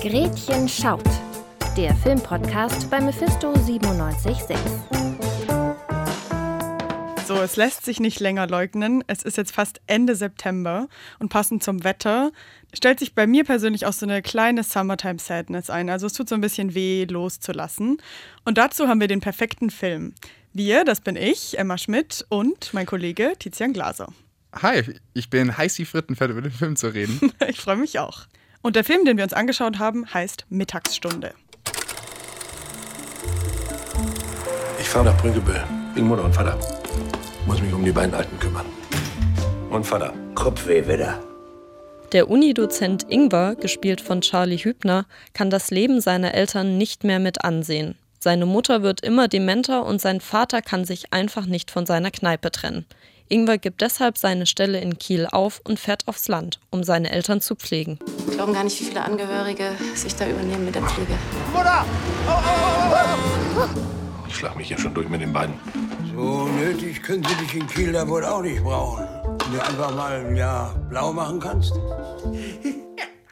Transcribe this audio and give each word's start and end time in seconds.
Gretchen 0.00 0.68
schaut. 0.68 1.02
Der 1.74 1.94
Filmpodcast 1.96 2.90
bei 2.90 3.00
Mephisto 3.00 3.52
976. 3.52 4.56
So, 7.26 7.36
es 7.36 7.56
lässt 7.56 7.84
sich 7.86 7.98
nicht 7.98 8.20
länger 8.20 8.46
leugnen. 8.46 9.02
Es 9.06 9.22
ist 9.22 9.38
jetzt 9.38 9.52
fast 9.52 9.80
Ende 9.86 10.14
September 10.14 10.88
und 11.18 11.30
passend 11.30 11.64
zum 11.64 11.82
Wetter 11.82 12.30
stellt 12.74 12.98
sich 12.98 13.14
bei 13.14 13.26
mir 13.26 13.44
persönlich 13.44 13.86
auch 13.86 13.94
so 13.94 14.04
eine 14.04 14.20
kleine 14.20 14.64
Summertime 14.64 15.18
Sadness 15.18 15.70
ein. 15.70 15.88
Also 15.88 16.06
es 16.06 16.12
tut 16.12 16.28
so 16.28 16.34
ein 16.34 16.42
bisschen 16.42 16.74
weh, 16.74 17.04
loszulassen. 17.04 17.96
Und 18.44 18.58
dazu 18.58 18.88
haben 18.88 19.00
wir 19.00 19.08
den 19.08 19.20
perfekten 19.20 19.70
Film. 19.70 20.14
Wir, 20.52 20.84
das 20.84 21.00
bin 21.00 21.16
ich, 21.16 21.58
Emma 21.58 21.78
Schmidt 21.78 22.26
und 22.28 22.74
mein 22.74 22.84
Kollege 22.84 23.32
Tizian 23.38 23.72
Glaser. 23.72 24.12
Hi, 24.62 24.82
ich 25.14 25.30
bin 25.30 25.56
heiß 25.56 25.78
wie 25.78 25.86
Frittenfett, 25.86 26.30
über 26.30 26.42
den 26.42 26.52
Film 26.52 26.76
zu 26.76 26.88
reden. 26.88 27.32
ich 27.48 27.60
freue 27.60 27.76
mich 27.76 27.98
auch. 27.98 28.26
Und 28.66 28.74
der 28.74 28.82
Film, 28.82 29.04
den 29.04 29.16
wir 29.16 29.22
uns 29.22 29.32
angeschaut 29.32 29.78
haben, 29.78 30.12
heißt 30.12 30.44
Mittagsstunde. 30.48 31.34
Ich 34.80 34.88
fahre 34.88 35.04
nach 35.04 35.16
Brüggebüll. 35.18 35.62
Wegen 35.94 36.08
Mutter 36.08 36.24
und 36.24 36.34
Vater. 36.34 36.58
Muss 37.46 37.62
mich 37.62 37.72
um 37.72 37.84
die 37.84 37.92
beiden 37.92 38.12
Alten 38.12 38.36
kümmern. 38.40 38.66
Und 39.70 39.86
Vater. 39.86 40.12
Kopfweh 40.34 40.84
wieder. 40.88 41.22
Der 42.10 42.28
Unidozent 42.28 43.06
Ingwer, 43.08 43.54
gespielt 43.54 44.00
von 44.00 44.20
Charlie 44.20 44.58
Hübner, 44.58 45.06
kann 45.32 45.48
das 45.48 45.70
Leben 45.70 46.00
seiner 46.00 46.34
Eltern 46.34 46.76
nicht 46.76 47.04
mehr 47.04 47.20
mit 47.20 47.44
ansehen. 47.44 47.96
Seine 48.18 48.46
Mutter 48.46 48.82
wird 48.82 49.00
immer 49.00 49.28
dementer 49.28 49.86
und 49.86 50.00
sein 50.00 50.20
Vater 50.20 50.60
kann 50.60 50.84
sich 50.84 51.12
einfach 51.12 51.46
nicht 51.46 51.70
von 51.70 51.86
seiner 51.86 52.10
Kneipe 52.10 52.50
trennen. 52.50 52.84
Ingwer 53.28 53.58
gibt 53.58 53.80
deshalb 53.80 54.18
seine 54.18 54.46
Stelle 54.46 54.80
in 54.80 54.98
Kiel 54.98 55.26
auf 55.30 55.60
und 55.64 55.80
fährt 55.80 56.06
aufs 56.06 56.28
Land, 56.28 56.60
um 56.70 56.84
seine 56.84 57.10
Eltern 57.10 57.40
zu 57.40 57.56
pflegen. 57.56 57.98
Wir 58.26 58.36
glauben 58.36 58.52
gar 58.52 58.62
nicht, 58.62 58.80
wie 58.80 58.84
viele 58.84 59.02
Angehörige 59.02 59.72
sich 59.94 60.14
da 60.14 60.28
übernehmen 60.28 60.64
mit 60.64 60.74
der 60.74 60.82
Pflege. 60.82 61.12
Mutter! 61.52 61.84
Oh, 62.28 62.30
oh, 62.30 63.58
oh, 63.58 63.62
oh. 63.62 64.26
Ich 64.28 64.36
schlag 64.36 64.56
mich 64.56 64.68
hier 64.68 64.78
schon 64.78 64.94
durch 64.94 65.08
mit 65.08 65.20
den 65.20 65.32
beiden. 65.32 65.54
So 66.14 66.46
nötig 66.46 67.02
können 67.02 67.24
sie 67.24 67.34
dich 67.36 67.54
in 67.54 67.66
Kiel 67.66 67.92
da 67.92 68.06
wohl 68.06 68.24
auch 68.24 68.42
nicht 68.42 68.62
brauchen. 68.62 69.04
Wenn 69.44 69.52
du 69.54 69.64
einfach 69.64 69.94
mal 69.94 70.24
ein 70.24 70.36
Jahr 70.36 70.74
blau 70.88 71.12
machen 71.12 71.40
kannst. 71.40 71.72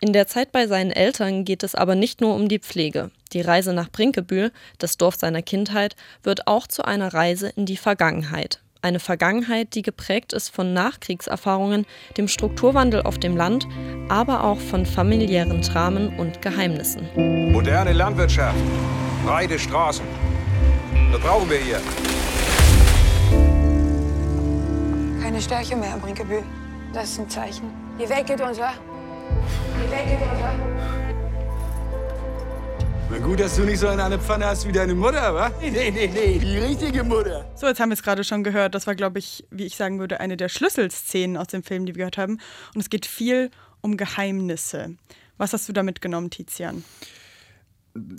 In 0.01 0.13
der 0.13 0.27
Zeit 0.27 0.53
bei 0.53 0.67
seinen 0.67 0.91
Eltern 0.91 1.45
geht 1.45 1.63
es 1.63 1.75
aber 1.75 1.95
nicht 1.95 2.21
nur 2.21 2.35
um 2.35 2.49
die 2.49 2.59
Pflege. 2.59 3.11
Die 3.33 3.41
Reise 3.41 3.73
nach 3.73 3.91
Brinkebühl, 3.91 4.53
das 4.79 4.97
Dorf 4.97 5.17
seiner 5.17 5.43
Kindheit, 5.43 5.97
wird 6.23 6.47
auch 6.47 6.67
zu 6.67 6.85
einer 6.85 7.15
Reise 7.15 7.49
in 7.57 7.65
die 7.65 7.77
Vergangenheit. 7.77 8.61
Eine 8.85 9.01
Vergangenheit, 9.01 9.75
die 9.75 9.81
geprägt 9.81 10.35
ist 10.35 10.51
von 10.51 10.75
Nachkriegserfahrungen, 10.75 11.87
dem 12.19 12.29
Strukturwandel 12.29 13.01
auf 13.01 13.17
dem 13.17 13.35
Land, 13.35 13.67
aber 14.11 14.45
auch 14.45 14.59
von 14.59 14.85
familiären 14.85 15.63
Dramen 15.63 16.19
und 16.19 16.43
Geheimnissen. 16.43 17.09
Moderne 17.51 17.95
Landwirtschaft, 17.95 18.59
breite 19.25 19.59
Straßen. 19.59 20.05
Das 21.11 21.19
brauchen 21.19 21.49
wir 21.49 21.57
hier. 21.57 21.81
Keine 25.23 25.41
Stärke 25.41 25.77
mehr, 25.77 25.97
Brinkebühl. 25.97 26.43
Das 26.93 27.05
ist 27.05 27.21
ein 27.21 27.31
Zeichen. 27.31 27.73
Die 27.99 28.07
Welt 28.07 28.27
geht 28.27 28.43
unter. 28.43 28.75
Die 29.79 29.91
Welt 29.91 30.09
geht 30.09 30.21
unter. 30.31 31.04
Na 33.11 33.19
gut, 33.19 33.39
dass 33.39 33.57
du 33.57 33.65
nicht 33.65 33.79
so 33.79 33.89
eine 33.89 34.19
Pfanne 34.19 34.47
hast 34.47 34.67
wie 34.67 34.73
deine 34.73 34.95
Mutter, 34.95 35.35
wa? 35.35 35.51
Nee, 35.61 35.71
nee, 35.71 35.91
nee, 36.13 36.39
die 36.39 36.59
richtige 36.59 37.05
Mutter. 37.05 37.45
So, 37.55 37.67
jetzt 37.67 37.79
haben 37.79 37.91
wir 37.91 37.95
es 37.95 38.03
gerade 38.03 38.25
schon 38.25 38.43
gehört. 38.43 38.75
Das 38.75 38.87
war, 38.87 38.95
glaube 38.95 39.19
ich, 39.19 39.47
wie 39.51 39.65
ich 39.65 39.77
sagen 39.77 39.99
würde, 40.01 40.21
eine 40.21 40.37
der 40.37 40.49
Schlüsselszenen 40.49 41.37
aus 41.37 41.49
dem 41.49 41.63
Film, 41.63 41.87
die 41.87 41.95
wir 41.95 41.99
gehört 41.99 42.19
haben. 42.19 42.41
Und 42.75 42.81
es 42.81 42.91
geht 42.91 43.07
viel 43.07 43.51
um 43.83 43.97
Geheimnisse. 43.97 44.97
Was 45.37 45.53
hast 45.53 45.69
du 45.69 45.73
da 45.73 45.83
mitgenommen, 45.83 46.31
Tizian? 46.31 46.83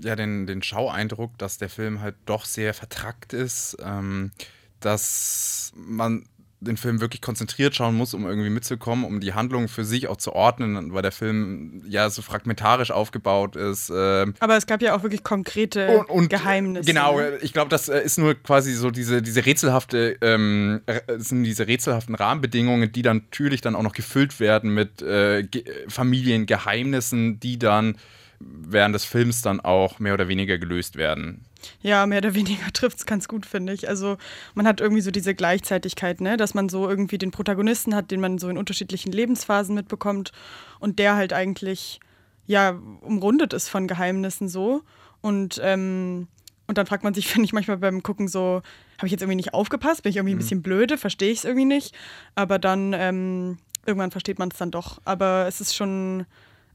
Ja, 0.01 0.15
den, 0.15 0.45
den 0.45 0.61
Schaueindruck, 0.61 1.37
dass 1.37 1.57
der 1.57 1.69
Film 1.69 2.01
halt 2.01 2.15
doch 2.25 2.45
sehr 2.45 2.73
vertrackt 2.73 3.33
ist, 3.33 3.77
ähm, 3.83 4.31
dass 4.79 5.73
man 5.75 6.25
den 6.59 6.77
Film 6.77 7.01
wirklich 7.01 7.21
konzentriert 7.21 7.75
schauen 7.75 7.95
muss, 7.95 8.13
um 8.13 8.25
irgendwie 8.25 8.49
mitzukommen, 8.49 9.05
um 9.05 9.19
die 9.19 9.33
Handlung 9.33 9.67
für 9.67 9.83
sich 9.83 10.07
auch 10.07 10.17
zu 10.17 10.33
ordnen, 10.33 10.93
weil 10.93 11.01
der 11.01 11.11
Film 11.11 11.83
ja 11.87 12.09
so 12.09 12.21
fragmentarisch 12.21 12.91
aufgebaut 12.91 13.55
ist. 13.55 13.89
Äh 13.89 14.25
Aber 14.39 14.57
es 14.57 14.65
gab 14.65 14.81
ja 14.81 14.95
auch 14.95 15.03
wirklich 15.03 15.23
konkrete 15.23 15.99
und, 15.99 16.09
und 16.09 16.29
Geheimnisse. 16.29 16.87
Genau, 16.87 17.17
ne? 17.17 17.37
ich 17.41 17.53
glaube, 17.53 17.69
das 17.69 17.89
äh, 17.89 18.01
ist 18.01 18.17
nur 18.17 18.35
quasi 18.35 18.73
so 18.73 18.91
diese, 18.91 19.21
diese 19.21 19.45
rätselhafte, 19.45 20.17
ähm, 20.21 20.81
sind 21.17 21.43
diese 21.43 21.67
rätselhaften 21.67 22.15
Rahmenbedingungen, 22.15 22.91
die 22.91 23.01
dann 23.01 23.17
natürlich 23.17 23.61
dann 23.61 23.75
auch 23.75 23.83
noch 23.83 23.93
gefüllt 23.93 24.39
werden 24.39 24.73
mit 24.73 25.01
äh, 25.01 25.47
Familiengeheimnissen, 25.87 27.39
die 27.39 27.59
dann 27.59 27.97
während 28.39 28.95
des 28.95 29.05
Films 29.05 29.41
dann 29.41 29.59
auch 29.59 29.99
mehr 29.99 30.13
oder 30.13 30.27
weniger 30.27 30.57
gelöst 30.57 30.95
werden. 30.95 31.45
Ja, 31.81 32.05
mehr 32.05 32.19
oder 32.19 32.33
weniger 32.35 32.65
trifft 32.73 32.99
es 32.99 33.05
ganz 33.05 33.27
gut, 33.27 33.45
finde 33.45 33.73
ich. 33.73 33.89
Also 33.89 34.17
man 34.53 34.67
hat 34.67 34.81
irgendwie 34.81 35.01
so 35.01 35.11
diese 35.11 35.35
Gleichzeitigkeit, 35.35 36.21
ne? 36.21 36.37
dass 36.37 36.53
man 36.53 36.69
so 36.69 36.89
irgendwie 36.89 37.17
den 37.17 37.31
Protagonisten 37.31 37.95
hat, 37.95 38.11
den 38.11 38.21
man 38.21 38.37
so 38.37 38.49
in 38.49 38.57
unterschiedlichen 38.57 39.11
Lebensphasen 39.11 39.75
mitbekommt 39.75 40.31
und 40.79 40.99
der 40.99 41.15
halt 41.15 41.33
eigentlich 41.33 41.99
ja 42.45 42.79
umrundet 43.01 43.53
ist 43.53 43.69
von 43.69 43.87
Geheimnissen 43.87 44.49
so. 44.49 44.83
Und, 45.21 45.59
ähm, 45.63 46.27
und 46.67 46.77
dann 46.77 46.85
fragt 46.85 47.03
man 47.03 47.13
sich, 47.13 47.27
finde 47.29 47.45
ich, 47.45 47.53
manchmal 47.53 47.77
beim 47.77 48.03
Gucken 48.03 48.27
so, 48.27 48.61
habe 48.97 49.07
ich 49.07 49.11
jetzt 49.11 49.21
irgendwie 49.21 49.37
nicht 49.37 49.53
aufgepasst? 49.53 50.03
Bin 50.03 50.11
ich 50.11 50.17
irgendwie 50.17 50.33
ein 50.33 50.37
mhm. 50.37 50.41
bisschen 50.41 50.61
blöde? 50.61 50.97
Verstehe 50.97 51.31
ich 51.31 51.39
es 51.39 51.45
irgendwie 51.45 51.65
nicht? 51.65 51.95
Aber 52.35 52.59
dann 52.59 52.93
ähm, 52.93 53.57
irgendwann 53.85 54.11
versteht 54.11 54.39
man 54.39 54.49
es 54.49 54.57
dann 54.57 54.71
doch. 54.71 55.01
Aber 55.05 55.45
es 55.47 55.61
ist 55.61 55.75
schon, 55.75 56.25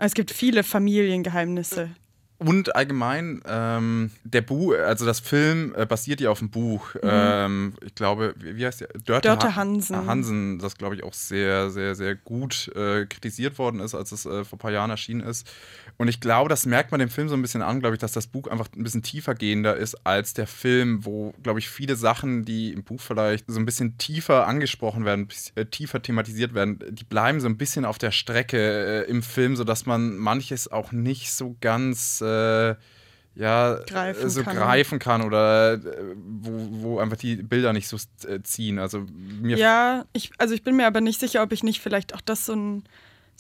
es 0.07 0.15
gibt 0.15 0.31
viele 0.31 0.63
Familiengeheimnisse. 0.63 1.91
Und 2.43 2.75
allgemein, 2.75 3.43
ähm, 3.47 4.11
der 4.25 4.41
Buch, 4.41 4.75
also 4.75 5.05
das 5.05 5.21
Film 5.21 5.75
äh, 5.77 5.85
basiert 5.85 6.23
ja 6.23 6.31
auf 6.31 6.39
dem 6.39 6.49
Buch. 6.49 6.95
Mhm. 6.95 7.01
Ähm, 7.03 7.73
ich 7.85 7.95
glaube, 7.95 8.35
wie, 8.39 8.57
wie 8.57 8.65
heißt 8.65 8.81
der? 8.81 8.89
Dörte, 9.05 9.29
Dörte 9.29 9.57
Hansen. 9.57 9.95
Ha 9.95 10.07
Hansen, 10.07 10.59
das 10.59 10.79
glaube 10.79 10.95
ich 10.95 11.05
auch 11.05 11.13
sehr, 11.13 11.69
sehr, 11.69 11.95
sehr 11.95 12.15
gut 12.15 12.69
äh, 12.75 13.05
kritisiert 13.05 13.59
worden 13.59 13.81
ist, 13.81 13.95
als 13.95 14.13
es 14.13 14.25
äh, 14.25 14.45
vor 14.45 14.57
ein 14.57 14.59
paar 14.59 14.73
Jahren 14.73 14.89
erschienen 14.89 15.21
ist. 15.21 15.47
Und 15.99 16.09
ich 16.09 16.23
glaube, 16.23 16.49
das 16.49 16.65
merkt 16.65 16.93
man 16.93 17.01
dem 17.01 17.11
Film 17.11 17.29
so 17.29 17.35
ein 17.35 17.43
bisschen 17.43 17.61
an, 17.61 17.81
glaube 17.81 17.97
ich, 17.97 18.01
dass 18.01 18.13
das 18.13 18.27
Buch 18.27 18.47
einfach 18.47 18.69
ein 18.75 18.85
bisschen 18.85 19.03
tiefer 19.03 19.35
gehender 19.35 19.77
ist 19.77 20.07
als 20.07 20.33
der 20.33 20.47
Film, 20.47 21.05
wo, 21.05 21.35
glaube 21.43 21.59
ich, 21.59 21.69
viele 21.69 21.95
Sachen, 21.95 22.47
die 22.47 22.73
im 22.73 22.85
Buch 22.85 23.03
vielleicht 23.03 23.45
so 23.49 23.61
ein 23.61 23.67
bisschen 23.67 23.99
tiefer 23.99 24.47
angesprochen 24.47 25.05
werden, 25.05 25.29
äh, 25.57 25.67
tiefer 25.67 26.01
thematisiert 26.01 26.55
werden, 26.55 26.83
die 26.89 27.05
bleiben 27.05 27.39
so 27.39 27.49
ein 27.49 27.59
bisschen 27.59 27.85
auf 27.85 27.99
der 27.99 28.13
Strecke 28.13 29.05
äh, 29.05 29.11
im 29.11 29.23
Film, 29.23 29.57
sodass 29.57 29.85
man 29.85 30.17
manches 30.17 30.73
auch 30.73 30.91
nicht 30.91 31.33
so 31.33 31.55
ganz 31.61 32.23
äh, 32.31 33.41
ja, 33.41 33.79
greifen 33.87 34.29
so 34.29 34.43
kann. 34.43 34.57
greifen 34.57 34.99
kann 34.99 35.23
oder 35.23 35.75
äh, 35.75 35.79
wo, 36.17 36.83
wo 36.83 36.99
einfach 36.99 37.17
die 37.17 37.37
Bilder 37.37 37.73
nicht 37.73 37.89
so 37.89 37.97
äh, 38.27 38.41
ziehen. 38.43 38.79
Also 38.79 39.07
mir 39.41 39.57
ja, 39.57 40.05
ich, 40.13 40.33
also 40.39 40.55
ich 40.55 40.63
bin 40.63 40.77
mir 40.77 40.87
aber 40.87 41.01
nicht 41.01 41.21
sicher, 41.21 41.43
ob 41.43 41.53
ich 41.53 41.63
nicht 41.63 41.81
vielleicht 41.81 42.15
auch 42.15 42.21
das 42.21 42.47
so 42.47 42.55
ein 42.55 42.85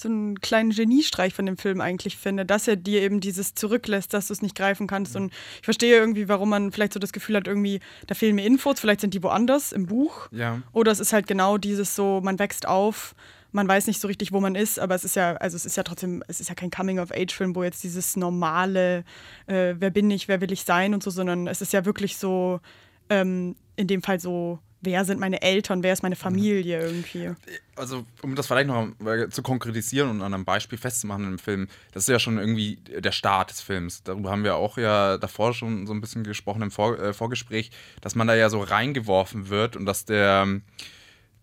so 0.00 0.08
einen 0.08 0.40
kleinen 0.40 0.70
Geniestreich 0.70 1.34
von 1.34 1.46
dem 1.46 1.56
Film 1.56 1.80
eigentlich 1.80 2.16
finde, 2.16 2.46
dass 2.46 2.66
er 2.66 2.76
dir 2.76 3.02
eben 3.02 3.20
dieses 3.20 3.54
zurücklässt, 3.54 4.14
dass 4.14 4.28
du 4.28 4.32
es 4.32 4.42
nicht 4.42 4.56
greifen 4.56 4.86
kannst. 4.86 5.14
Und 5.14 5.32
ich 5.58 5.64
verstehe 5.64 5.94
irgendwie, 5.96 6.28
warum 6.28 6.48
man 6.48 6.72
vielleicht 6.72 6.94
so 6.94 6.98
das 6.98 7.12
Gefühl 7.12 7.36
hat, 7.36 7.46
irgendwie, 7.46 7.80
da 8.06 8.14
fehlen 8.14 8.34
mir 8.34 8.46
Infos, 8.46 8.80
vielleicht 8.80 9.02
sind 9.02 9.14
die 9.14 9.22
woanders 9.22 9.72
im 9.72 9.86
Buch. 9.86 10.28
Ja. 10.32 10.62
Oder 10.72 10.92
es 10.92 11.00
ist 11.00 11.12
halt 11.12 11.26
genau 11.26 11.58
dieses 11.58 11.94
so, 11.94 12.20
man 12.22 12.38
wächst 12.38 12.66
auf, 12.66 13.14
man 13.52 13.68
weiß 13.68 13.86
nicht 13.86 14.00
so 14.00 14.08
richtig, 14.08 14.32
wo 14.32 14.40
man 14.40 14.54
ist, 14.54 14.78
aber 14.78 14.94
es 14.94 15.04
ist 15.04 15.16
ja, 15.16 15.34
also 15.36 15.56
es 15.56 15.66
ist 15.66 15.76
ja 15.76 15.82
trotzdem, 15.82 16.22
es 16.28 16.40
ist 16.40 16.48
ja 16.48 16.54
kein 16.54 16.70
Coming-of-Age-Film, 16.70 17.54
wo 17.54 17.62
jetzt 17.62 17.82
dieses 17.82 18.16
normale, 18.16 19.04
äh, 19.46 19.74
wer 19.78 19.90
bin 19.90 20.10
ich, 20.10 20.28
wer 20.28 20.40
will 20.40 20.52
ich 20.52 20.64
sein 20.64 20.94
und 20.94 21.02
so, 21.02 21.10
sondern 21.10 21.46
es 21.46 21.60
ist 21.60 21.72
ja 21.72 21.84
wirklich 21.84 22.16
so, 22.16 22.60
ähm, 23.08 23.56
in 23.76 23.86
dem 23.86 24.02
Fall 24.02 24.20
so 24.20 24.60
wer 24.80 25.04
sind 25.04 25.20
meine 25.20 25.42
Eltern, 25.42 25.82
wer 25.82 25.92
ist 25.92 26.02
meine 26.02 26.16
Familie 26.16 26.80
irgendwie. 26.80 27.30
Also, 27.76 28.04
um 28.22 28.34
das 28.34 28.46
vielleicht 28.46 28.68
noch 28.68 28.88
zu 29.30 29.42
konkretisieren 29.42 30.10
und 30.10 30.22
an 30.22 30.34
einem 30.34 30.44
Beispiel 30.44 30.78
festzumachen 30.78 31.24
im 31.24 31.38
Film, 31.38 31.68
das 31.92 32.04
ist 32.04 32.08
ja 32.08 32.18
schon 32.18 32.38
irgendwie 32.38 32.76
der 32.76 33.12
Start 33.12 33.50
des 33.50 33.60
Films. 33.60 34.02
Darüber 34.02 34.30
haben 34.30 34.44
wir 34.44 34.56
auch 34.56 34.78
ja 34.78 35.18
davor 35.18 35.54
schon 35.54 35.86
so 35.86 35.92
ein 35.92 36.00
bisschen 36.00 36.24
gesprochen 36.24 36.62
im 36.62 36.70
Vor 36.70 36.98
äh, 36.98 37.12
Vorgespräch, 37.12 37.70
dass 38.00 38.14
man 38.14 38.26
da 38.26 38.34
ja 38.34 38.48
so 38.48 38.60
reingeworfen 38.60 39.48
wird 39.48 39.76
und 39.76 39.86
dass 39.86 40.04
der, 40.04 40.60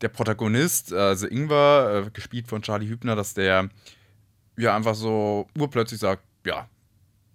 der 0.01 0.09
Protagonist, 0.09 0.94
also 0.94 1.27
Ingwer, 1.27 2.05
äh, 2.07 2.09
gespielt 2.11 2.47
von 2.47 2.61
Charlie 2.61 2.88
Hübner, 2.88 3.15
dass 3.15 3.33
der 3.33 3.69
ja 4.57 4.75
einfach 4.75 4.95
so 4.95 5.47
urplötzlich 5.57 5.99
sagt, 5.99 6.23
ja, 6.45 6.67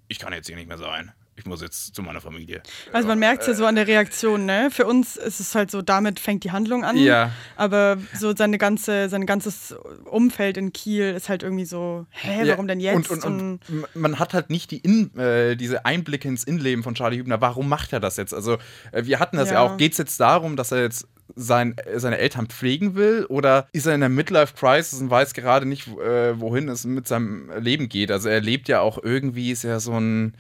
ich 0.09 0.19
kann 0.19 0.33
jetzt 0.33 0.47
hier 0.47 0.57
nicht 0.57 0.69
mehr 0.69 0.79
sein 0.79 1.13
ich 1.35 1.47
muss 1.47 1.63
jetzt 1.63 1.95
zu 1.95 2.03
meiner 2.03 2.21
Familie. 2.21 2.63
Also 2.93 3.09
man 3.09 3.19
merkt 3.19 3.43
es 3.43 3.49
ja 3.49 3.55
so 3.55 3.65
an 3.65 3.75
der 3.75 3.87
Reaktion, 3.87 4.45
ne? 4.45 4.69
Für 4.71 4.87
uns 4.87 5.17
ist 5.17 5.41
es 5.41 5.55
halt 5.55 5.71
so, 5.71 5.81
damit 5.81 6.21
fängt 6.21 6.45
die 6.45 6.53
Handlung 6.53 6.85
an. 6.85 6.97
Ja. 6.97 7.33
Aber 7.57 7.97
so 8.15 8.35
seine 8.37 8.59
ganze, 8.59 9.09
sein 9.09 9.25
ganzes 9.25 9.75
Umfeld 10.05 10.57
in 10.57 10.73
Kiel 10.73 11.15
ist 11.15 11.29
halt 11.29 11.43
irgendwie 11.43 11.65
so, 11.65 12.07
hä, 12.11 12.43
warum 12.47 12.69
denn 12.69 12.81
jetzt? 12.81 13.11
Und, 13.11 13.25
und, 13.25 13.61
und 13.69 13.97
man 13.97 14.19
hat 14.19 14.35
halt 14.35 14.51
nicht 14.51 14.71
die 14.71 14.79
in, 14.79 15.17
äh, 15.19 15.57
diese 15.57 15.85
Einblicke 15.87 16.29
ins 16.29 16.45
Innenleben 16.45 16.85
von 16.85 16.95
Charlie 16.95 17.19
Hübner. 17.19 17.41
Warum 17.41 17.69
macht 17.69 17.93
er 17.93 18.01
das 18.01 18.19
jetzt? 18.19 18.35
Also 18.35 18.59
äh, 18.93 19.05
wir 19.07 19.19
hatten 19.19 19.37
das 19.37 19.49
ja, 19.49 19.55
ja 19.55 19.61
auch. 19.61 19.77
Geht 19.79 19.93
es 19.93 19.99
jetzt 19.99 20.21
darum, 20.21 20.57
dass 20.57 20.71
er 20.71 20.83
jetzt 20.83 21.09
sein, 21.37 21.77
seine 21.97 22.19
Eltern 22.19 22.47
pflegen 22.47 22.95
will 22.95 23.27
oder 23.29 23.69
ist 23.73 23.87
er 23.87 23.95
in 23.95 24.01
der 24.01 24.09
Midlife 24.09 24.55
Crisis 24.55 25.01
und 25.01 25.11
weiß 25.11 25.35
gerade 25.35 25.67
nicht, 25.67 25.89
äh, 25.89 26.39
wohin 26.39 26.69
es 26.69 26.85
mit 26.85 27.09
seinem 27.09 27.51
Leben 27.59 27.89
geht. 27.89 28.11
Also 28.11 28.29
er 28.29 28.41
lebt 28.41 28.69
ja 28.69 28.81
auch 28.81 28.99
irgendwie, 29.03 29.51
ist 29.51 29.65
ja 29.65 29.81
so 29.81 29.99
ein, 29.99 30.35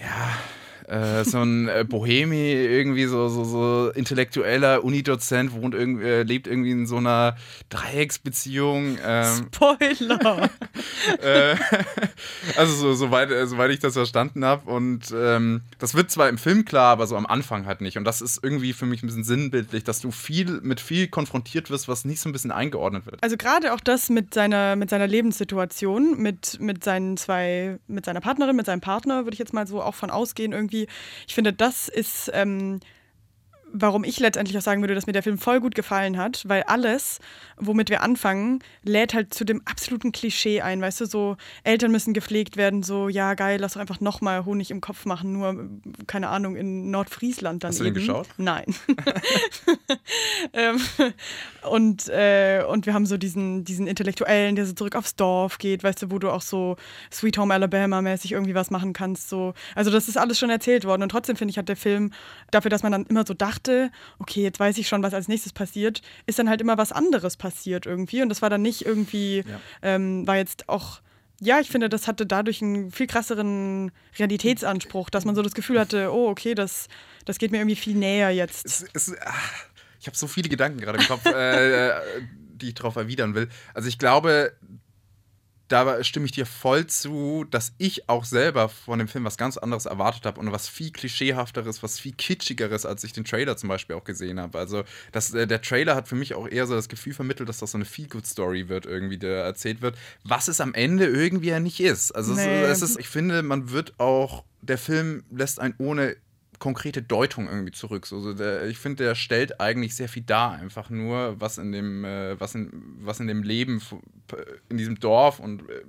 ja, 0.00 0.30
äh, 0.88 1.24
so 1.24 1.38
ein 1.38 1.68
äh, 1.68 1.84
Bohemi, 1.88 2.52
irgendwie 2.52 3.06
so, 3.06 3.28
so, 3.28 3.44
so 3.44 3.90
intellektueller 3.90 4.84
Unidozent, 4.84 5.52
wohnt 5.52 5.74
irgendwie, 5.74 6.04
äh, 6.04 6.22
lebt 6.22 6.46
irgendwie 6.46 6.72
in 6.72 6.86
so 6.86 6.96
einer 6.96 7.36
Dreiecksbeziehung. 7.70 8.98
Ähm, 9.04 9.46
Spoiler! 9.52 10.50
äh, 11.22 11.56
also 12.56 12.74
so, 12.74 12.94
soweit, 12.94 13.30
äh, 13.30 13.46
soweit 13.46 13.70
ich 13.70 13.80
das 13.80 13.94
verstanden 13.94 14.44
habe. 14.44 14.70
Und 14.70 15.14
ähm, 15.16 15.62
das 15.78 15.94
wird 15.94 16.10
zwar 16.10 16.28
im 16.28 16.38
Film 16.38 16.64
klar, 16.64 16.92
aber 16.92 17.06
so 17.06 17.16
am 17.16 17.26
Anfang 17.26 17.66
halt 17.66 17.80
nicht. 17.80 17.96
Und 17.96 18.04
das 18.04 18.20
ist 18.20 18.40
irgendwie 18.42 18.72
für 18.72 18.86
mich 18.86 19.02
ein 19.02 19.06
bisschen 19.06 19.24
sinnbildlich, 19.24 19.84
dass 19.84 20.00
du 20.00 20.10
viel 20.10 20.60
mit 20.62 20.80
viel 20.80 21.08
konfrontiert 21.08 21.70
wirst, 21.70 21.88
was 21.88 22.04
nicht 22.04 22.20
so 22.20 22.28
ein 22.28 22.32
bisschen 22.32 22.52
eingeordnet 22.52 23.06
wird. 23.06 23.22
Also 23.22 23.36
gerade 23.36 23.72
auch 23.72 23.80
das 23.80 24.10
mit 24.10 24.34
seiner, 24.34 24.76
mit 24.76 24.90
seiner 24.90 25.06
Lebenssituation, 25.06 26.18
mit, 26.20 26.60
mit 26.60 26.84
seinen 26.84 27.16
zwei, 27.16 27.78
mit 27.86 28.04
seiner 28.04 28.20
Partnerin, 28.20 28.56
mit 28.56 28.66
seinem 28.66 28.80
Partner, 28.80 29.24
würde 29.24 29.34
ich 29.34 29.38
jetzt 29.38 29.54
mal 29.54 29.66
so 29.66 29.82
auch 29.82 29.94
von 29.94 30.10
ausgehen, 30.10 30.52
irgendwie 30.52 30.73
irgendwie, 30.74 30.86
ich 31.26 31.34
finde, 31.34 31.52
das 31.52 31.88
ist, 31.88 32.30
ähm, 32.34 32.80
warum 33.76 34.04
ich 34.04 34.20
letztendlich 34.20 34.56
auch 34.56 34.62
sagen 34.62 34.82
würde, 34.82 34.94
dass 34.94 35.08
mir 35.08 35.12
der 35.12 35.24
Film 35.24 35.36
voll 35.36 35.60
gut 35.60 35.74
gefallen 35.74 36.16
hat, 36.16 36.44
weil 36.46 36.62
alles, 36.62 37.18
womit 37.56 37.90
wir 37.90 38.02
anfangen, 38.02 38.60
lädt 38.84 39.14
halt 39.14 39.34
zu 39.34 39.44
dem 39.44 39.62
absoluten 39.64 40.12
Klischee 40.12 40.60
ein, 40.60 40.80
weißt 40.80 41.00
du, 41.00 41.06
so 41.06 41.36
Eltern 41.64 41.90
müssen 41.90 42.14
gepflegt 42.14 42.56
werden, 42.56 42.84
so 42.84 43.08
ja 43.08 43.34
geil, 43.34 43.58
lass 43.60 43.72
doch 43.72 43.80
einfach 43.80 44.00
nochmal 44.00 44.44
Honig 44.44 44.70
im 44.70 44.80
Kopf 44.80 45.06
machen, 45.06 45.32
nur 45.32 45.68
keine 46.06 46.28
Ahnung 46.28 46.54
in 46.54 46.92
Nordfriesland 46.92 47.64
dann 47.64 47.70
Hast 47.70 47.80
du 47.80 47.84
eben. 47.84 47.94
den 47.94 48.06
geschaut? 48.06 48.28
Nein. 48.36 48.64
ähm, 50.52 50.80
und, 51.68 52.08
äh, 52.10 52.62
und 52.68 52.86
wir 52.86 52.94
haben 52.94 53.06
so 53.06 53.16
diesen, 53.16 53.64
diesen 53.64 53.88
Intellektuellen, 53.88 54.54
der 54.54 54.66
so 54.66 54.72
zurück 54.72 54.94
aufs 54.94 55.16
Dorf 55.16 55.58
geht, 55.58 55.82
weißt 55.82 56.02
du, 56.02 56.10
wo 56.12 56.20
du 56.20 56.30
auch 56.30 56.42
so 56.42 56.76
Sweet 57.12 57.38
Home 57.38 57.52
Alabama 57.52 58.00
mäßig 58.02 58.32
irgendwie 58.32 58.54
was 58.54 58.70
machen 58.70 58.92
kannst, 58.92 59.28
so. 59.28 59.52
Also 59.74 59.90
das 59.90 60.06
ist 60.06 60.16
alles 60.16 60.38
schon 60.38 60.50
erzählt 60.50 60.84
worden 60.84 61.02
und 61.02 61.08
trotzdem 61.08 61.34
finde 61.34 61.50
ich 61.50 61.58
hat 61.58 61.68
der 61.68 61.76
Film 61.76 62.12
dafür, 62.52 62.70
dass 62.70 62.84
man 62.84 62.92
dann 62.92 63.06
immer 63.06 63.26
so 63.26 63.34
dachte, 63.34 63.63
okay, 64.18 64.42
jetzt 64.42 64.60
weiß 64.60 64.78
ich 64.78 64.88
schon, 64.88 65.02
was 65.02 65.14
als 65.14 65.28
nächstes 65.28 65.52
passiert, 65.52 66.02
ist 66.26 66.38
dann 66.38 66.48
halt 66.48 66.60
immer 66.60 66.78
was 66.78 66.92
anderes 66.92 67.36
passiert 67.36 67.86
irgendwie. 67.86 68.22
Und 68.22 68.28
das 68.28 68.42
war 68.42 68.50
dann 68.50 68.62
nicht 68.62 68.84
irgendwie, 68.86 69.38
Ja. 69.46 69.60
ähm, 69.82 70.26
war 70.26 70.36
jetzt 70.36 70.68
auch, 70.68 71.00
ja, 71.40 71.60
ich 71.60 71.68
finde, 71.70 71.88
das 71.88 72.06
hatte 72.06 72.26
dadurch 72.26 72.62
einen 72.62 72.90
viel 72.90 73.06
krasseren 73.06 73.90
Realitätsanspruch, 74.18 75.10
dass 75.10 75.24
man 75.24 75.34
so 75.34 75.42
das 75.42 75.54
Gefühl 75.54 75.78
hatte, 75.80 76.12
oh, 76.12 76.28
okay, 76.28 76.54
das, 76.54 76.88
das 77.24 77.38
geht 77.38 77.50
mir 77.50 77.58
irgendwie 77.58 77.76
viel 77.76 77.96
näher 77.96 78.30
jetzt. 78.30 78.64
Es, 78.66 78.84
es, 78.92 79.12
ah, 79.20 79.32
ich 80.00 80.06
habe 80.06 80.16
so 80.16 80.26
viele 80.26 80.48
Gedanken 80.48 80.80
gerade 80.80 80.98
im 80.98 81.06
Kopf, 81.06 81.24
äh, 81.26 81.88
äh, 81.88 81.92
die 82.54 82.68
ich 82.68 82.74
darauf 82.74 82.96
erwidern 82.96 83.34
will. 83.34 83.48
Also 83.74 83.88
ich 83.88 83.98
glaube, 83.98 84.52
da 85.74 86.04
stimme 86.04 86.26
ich 86.26 86.30
dir 86.30 86.46
voll 86.46 86.86
zu, 86.86 87.44
dass 87.50 87.72
ich 87.78 88.08
auch 88.08 88.24
selber 88.24 88.68
von 88.68 89.00
dem 89.00 89.08
Film 89.08 89.24
was 89.24 89.36
ganz 89.36 89.56
anderes 89.56 89.86
erwartet 89.86 90.24
habe 90.24 90.38
und 90.38 90.52
was 90.52 90.68
viel 90.68 90.92
klischeehafteres, 90.92 91.82
was 91.82 91.98
viel 91.98 92.12
kitschigeres, 92.12 92.86
als 92.86 93.02
ich 93.02 93.12
den 93.12 93.24
Trailer 93.24 93.56
zum 93.56 93.70
Beispiel 93.70 93.96
auch 93.96 94.04
gesehen 94.04 94.38
habe. 94.38 94.56
Also 94.56 94.84
das, 95.10 95.34
äh, 95.34 95.48
der 95.48 95.60
Trailer 95.62 95.96
hat 95.96 96.06
für 96.06 96.14
mich 96.14 96.34
auch 96.36 96.46
eher 96.46 96.68
so 96.68 96.74
das 96.76 96.88
Gefühl 96.88 97.12
vermittelt, 97.12 97.48
dass 97.48 97.58
das 97.58 97.72
so 97.72 97.78
eine 97.78 97.86
Feel-Good-Story 97.86 98.68
wird, 98.68 98.86
irgendwie, 98.86 99.18
der 99.18 99.42
erzählt 99.42 99.82
wird, 99.82 99.96
was 100.22 100.46
es 100.46 100.60
am 100.60 100.74
Ende 100.74 101.06
irgendwie 101.06 101.48
ja 101.48 101.58
nicht 101.58 101.80
ist. 101.80 102.12
Also 102.12 102.34
Nee. 102.34 102.62
es, 102.62 102.80
es 102.80 102.90
ist, 102.90 103.00
ich 103.00 103.08
finde, 103.08 103.42
man 103.42 103.72
wird 103.72 103.98
auch, 103.98 104.44
der 104.62 104.78
Film 104.78 105.24
lässt 105.32 105.58
einen 105.58 105.74
ohne 105.78 106.14
konkrete 106.64 107.02
Deutung 107.02 107.46
irgendwie 107.46 107.72
zurück. 107.72 108.06
So, 108.06 108.20
so 108.20 108.32
der, 108.32 108.64
ich 108.64 108.78
finde, 108.78 109.04
der 109.04 109.14
stellt 109.14 109.60
eigentlich 109.60 109.94
sehr 109.94 110.08
viel 110.08 110.22
dar, 110.22 110.52
einfach 110.52 110.88
nur, 110.88 111.38
was 111.38 111.58
in 111.58 111.72
dem, 111.72 112.06
äh, 112.06 112.40
was 112.40 112.54
in, 112.54 112.72
was 113.00 113.20
in 113.20 113.26
dem 113.26 113.42
Leben 113.42 113.82
in 114.70 114.78
diesem 114.78 114.98
Dorf 114.98 115.40
und 115.40 115.68
äh, 115.68 115.82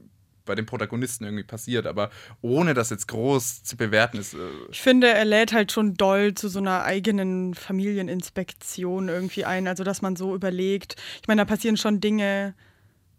bei 0.44 0.54
den 0.54 0.66
Protagonisten 0.66 1.24
irgendwie 1.24 1.46
passiert, 1.46 1.88
aber 1.88 2.10
ohne 2.42 2.74
das 2.74 2.90
jetzt 2.90 3.08
groß 3.08 3.64
zu 3.64 3.78
bewerten 3.78 4.18
ist. 4.18 4.34
Äh, 4.34 4.40
Ich 4.70 4.82
finde, 4.82 5.08
er 5.08 5.24
lädt 5.24 5.54
halt 5.54 5.72
schon 5.72 5.94
doll 5.94 6.34
zu 6.34 6.50
so 6.50 6.60
einer 6.60 6.84
eigenen 6.84 7.54
Familieninspektion 7.54 9.08
irgendwie 9.08 9.46
ein. 9.46 9.70
Also, 9.70 9.86
dass 9.86 10.02
man 10.02 10.18
so 10.18 10.36
überlegt. 10.36 10.98
Ich 11.22 11.28
meine, 11.30 11.40
da 11.42 11.46
passieren 11.46 11.78
schon 11.78 12.02
Dinge, 12.02 12.54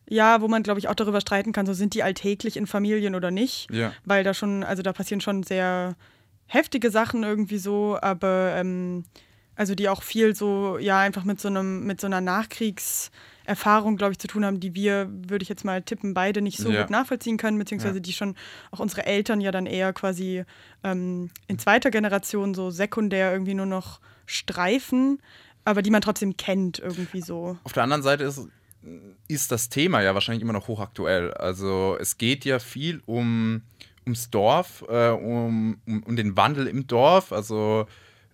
ja, 0.07 0.43
wo 0.43 0.47
man, 0.47 0.63
glaube 0.63 0.79
ich, 0.79 0.89
auch 0.89 0.95
darüber 0.95 1.23
streiten 1.23 1.53
kann, 1.53 1.65
so 1.65 1.73
sind 1.73 1.95
die 1.95 2.03
alltäglich 2.03 2.59
in 2.59 2.67
Familien 2.67 3.15
oder 3.15 3.31
nicht. 3.31 3.71
Ja. 3.73 3.95
Weil 4.05 4.25
da 4.25 4.35
schon, 4.35 4.63
also 4.63 4.83
da 4.83 4.93
passieren 4.93 5.23
schon 5.23 5.43
sehr 5.43 5.97
heftige 6.47 6.91
Sachen 6.91 7.23
irgendwie 7.25 7.59
so, 7.59 7.99
aber 8.01 8.53
ähm, 8.57 9.05
also 9.57 9.75
die 9.75 9.89
auch 9.89 10.03
viel 10.03 10.35
so, 10.37 10.79
ja, 10.79 10.99
einfach 11.01 11.25
mit 11.25 11.41
so 11.41 11.49
einem, 11.49 11.85
mit 11.87 12.01
so 12.01 12.07
einer 12.07 12.21
Nachkriegserfahrung, 12.21 13.97
glaube 13.97 14.13
ich, 14.13 14.19
zu 14.19 14.29
tun 14.29 14.45
haben, 14.45 14.61
die 14.61 14.75
wir, 14.75 15.09
würde 15.11 15.43
ich 15.43 15.49
jetzt 15.49 15.65
mal 15.65 15.83
tippen, 15.83 16.15
beide 16.15 16.43
nicht 16.43 16.59
so 16.59 16.71
Ja. 16.71 16.83
gut 16.83 16.91
nachvollziehen 16.91 17.37
können, 17.37 17.59
beziehungsweise 17.59 17.97
Ja. 17.97 18.01
die 18.03 18.13
schon 18.13 18.37
auch 18.71 18.81
unsere 18.81 19.07
Eltern 19.07 19.41
ja 19.41 19.51
dann 19.51 19.67
eher 19.67 19.93
quasi 19.93 20.45
ähm, 20.85 21.31
in 21.47 21.59
zweiter 21.59 21.91
Generation 21.91 22.55
so 22.55 22.71
sekundär 22.71 23.33
irgendwie 23.33 23.55
nur 23.55 23.67
noch 23.67 24.01
streifen, 24.27 25.21
aber 25.65 25.83
die 25.83 25.91
man 25.91 26.03
trotzdem 26.03 26.37
kennt 26.37 26.79
irgendwie 26.79 27.23
so. 27.23 27.57
Auf 27.65 27.73
der 27.73 27.83
anderen 27.83 28.03
Seite 28.03 28.25
ist, 28.25 28.41
ist 29.27 29.51
das 29.51 29.69
Thema 29.69 30.03
ja 30.03 30.15
wahrscheinlich 30.15 30.43
immer 30.43 30.53
noch 30.53 30.69
hochaktuell. 30.69 31.33
Also 31.35 31.97
es 32.01 32.19
geht 32.19 32.45
ja 32.45 32.59
viel 32.59 33.03
um, 33.07 33.63
ums 34.07 34.31
Dorf, 34.31 34.85
äh, 34.89 35.11
um, 35.11 35.79
um, 35.87 36.03
um 36.05 36.17
den 36.17 36.37
Wandel 36.37 36.67
im 36.67 36.87
Dorf. 36.87 37.33
Also 37.33 37.87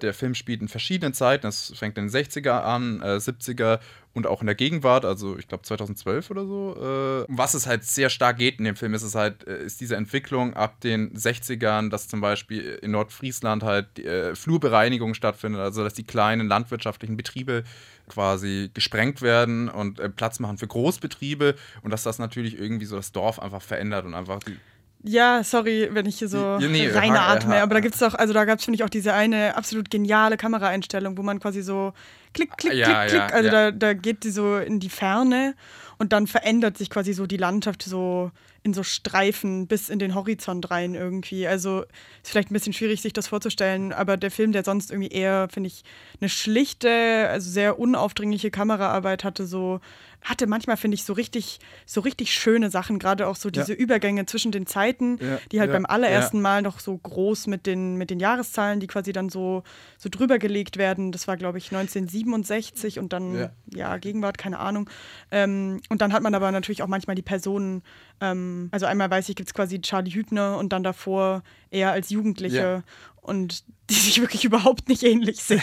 der 0.02 0.14
Film 0.14 0.34
spielt 0.34 0.60
in 0.60 0.68
verschiedenen 0.68 1.14
Zeiten. 1.14 1.46
Es 1.46 1.72
fängt 1.76 1.96
in 1.96 2.08
den 2.08 2.10
60er 2.10 2.62
an, 2.62 3.00
äh, 3.00 3.16
70er 3.16 3.80
und 4.14 4.26
auch 4.26 4.40
in 4.40 4.46
der 4.46 4.54
Gegenwart, 4.54 5.06
also 5.06 5.38
ich 5.38 5.48
glaube 5.48 5.62
2012 5.62 6.30
oder 6.30 6.44
so. 6.44 6.76
Äh, 6.76 7.30
um 7.30 7.38
was 7.38 7.54
es 7.54 7.66
halt 7.66 7.84
sehr 7.84 8.10
stark 8.10 8.36
geht 8.36 8.58
in 8.58 8.64
dem 8.64 8.76
Film, 8.76 8.92
ist 8.94 9.02
es 9.02 9.14
halt, 9.14 9.46
äh, 9.46 9.64
ist 9.64 9.80
diese 9.80 9.96
Entwicklung 9.96 10.54
ab 10.54 10.80
den 10.80 11.14
60ern, 11.14 11.88
dass 11.88 12.08
zum 12.08 12.20
Beispiel 12.20 12.78
in 12.82 12.90
Nordfriesland 12.90 13.62
halt 13.62 13.98
äh, 13.98 14.34
Flurbereinigung 14.34 15.14
stattfindet, 15.14 15.60
also 15.60 15.82
dass 15.82 15.94
die 15.94 16.04
kleinen 16.04 16.46
landwirtschaftlichen 16.46 17.16
Betriebe 17.16 17.64
quasi 18.08 18.70
gesprengt 18.74 19.22
werden 19.22 19.68
und 19.68 19.98
äh, 19.98 20.10
Platz 20.10 20.40
machen 20.40 20.58
für 20.58 20.66
Großbetriebe 20.66 21.54
und 21.82 21.90
dass 21.90 22.02
das 22.02 22.18
natürlich 22.18 22.58
irgendwie 22.58 22.86
so 22.86 22.96
das 22.96 23.12
Dorf 23.12 23.38
einfach 23.38 23.62
verändert 23.62 24.04
und 24.04 24.14
einfach 24.14 24.40
die, 24.40 24.58
Ja, 25.04 25.42
sorry, 25.42 25.88
wenn 25.92 26.06
ich 26.06 26.18
hier 26.18 26.28
so 26.28 26.38
Ja, 26.38 26.68
nee, 26.68 26.88
reinatme, 26.88 27.60
aber 27.60 27.74
da 27.74 27.80
gibt 27.80 27.94
es 27.94 28.00
doch, 28.00 28.14
also 28.14 28.32
da 28.32 28.44
gab 28.44 28.58
es, 28.58 28.64
finde 28.64 28.76
ich, 28.76 28.84
auch 28.84 28.90
diese 28.90 29.12
eine 29.14 29.56
absolut 29.56 29.90
geniale 29.90 30.36
Kameraeinstellung, 30.36 31.18
wo 31.18 31.22
man 31.22 31.40
quasi 31.40 31.62
so 31.62 31.92
klick, 32.34 32.56
klick, 32.56 32.74
Ja, 32.74 33.06
klick, 33.06 33.14
ja, 33.14 33.26
klick, 33.26 33.34
also 33.34 33.46
ja. 33.48 33.70
da, 33.70 33.70
da 33.72 33.92
geht 33.94 34.22
die 34.22 34.30
so 34.30 34.58
in 34.58 34.78
die 34.78 34.90
Ferne 34.90 35.54
und 35.98 36.12
dann 36.12 36.26
verändert 36.26 36.78
sich 36.78 36.88
quasi 36.88 37.12
so 37.12 37.26
die 37.26 37.36
Landschaft 37.36 37.82
so 37.82 38.30
in 38.64 38.74
so 38.74 38.82
Streifen 38.84 39.66
bis 39.66 39.88
in 39.88 39.98
den 39.98 40.14
Horizont 40.14 40.70
rein 40.70 40.94
irgendwie. 40.94 41.46
Also 41.48 41.82
ist 42.22 42.30
vielleicht 42.30 42.50
ein 42.50 42.54
bisschen 42.54 42.72
schwierig, 42.72 43.02
sich 43.02 43.12
das 43.12 43.26
vorzustellen, 43.28 43.92
aber 43.92 44.16
der 44.16 44.30
Film, 44.30 44.52
der 44.52 44.62
sonst 44.64 44.90
irgendwie 44.92 45.10
eher, 45.10 45.48
finde 45.52 45.66
ich, 45.68 45.82
eine 46.20 46.28
schlichte, 46.28 47.28
also 47.28 47.50
sehr 47.50 47.78
unaufdringliche 47.78 48.50
Kameraarbeit 48.52 49.24
hatte, 49.24 49.46
so 49.46 49.80
hatte 50.24 50.46
manchmal, 50.46 50.76
finde 50.76 50.94
ich, 50.94 51.02
so 51.02 51.14
richtig, 51.14 51.58
so 51.84 52.00
richtig 52.00 52.32
schöne 52.32 52.70
Sachen, 52.70 53.00
gerade 53.00 53.26
auch 53.26 53.34
so 53.34 53.48
Ja. 53.48 53.60
diese 53.60 53.72
Übergänge 53.72 54.24
zwischen 54.26 54.52
den 54.52 54.66
Zeiten, 54.66 55.18
Ja, 55.20 55.40
die 55.50 55.58
halt 55.58 55.70
ja, 55.70 55.76
beim 55.76 55.84
allerersten 55.86 56.36
ja. 56.36 56.42
Mal 56.42 56.62
noch 56.62 56.78
so 56.78 56.96
groß 56.96 57.48
mit 57.48 57.66
den, 57.66 57.96
mit 57.96 58.08
den 58.10 58.20
Jahreszahlen, 58.20 58.78
die 58.78 58.86
quasi 58.86 59.12
dann 59.12 59.30
so, 59.30 59.64
so 59.98 60.08
drüber 60.08 60.38
gelegt 60.38 60.76
werden. 60.76 61.10
Das 61.10 61.26
war, 61.26 61.36
glaube 61.36 61.58
ich, 61.58 61.72
1967 61.72 63.00
und 63.00 63.12
dann, 63.12 63.34
ja, 63.34 63.50
Ja. 63.74 63.96
Gegenwart, 63.96 64.38
keine 64.38 64.60
Ahnung. 64.60 64.88
Ähm, 65.32 65.80
und 65.88 66.00
dann 66.00 66.12
hat 66.12 66.22
man 66.22 66.36
aber 66.36 66.52
natürlich 66.52 66.82
auch 66.84 66.88
manchmal 66.88 67.16
die 67.16 67.22
Personen, 67.22 67.82
ähm, 68.20 68.51
also 68.70 68.86
einmal 68.86 69.10
weiß 69.10 69.28
ich, 69.28 69.36
gibt 69.36 69.48
es 69.48 69.54
quasi 69.54 69.80
Charlie 69.80 70.12
Hübner 70.12 70.58
und 70.58 70.72
dann 70.72 70.82
davor 70.82 71.42
er 71.70 71.92
als 71.92 72.10
Jugendliche. 72.10 72.56
Ja. 72.56 72.82
Und 73.20 73.62
die 73.88 73.94
sich 73.94 74.20
wirklich 74.20 74.44
überhaupt 74.44 74.88
nicht 74.88 75.04
ähnlich 75.04 75.40
sehen. 75.42 75.62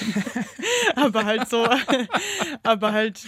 aber 0.96 1.26
halt 1.26 1.50
so, 1.50 1.68
aber 2.64 2.94
halt 2.94 3.20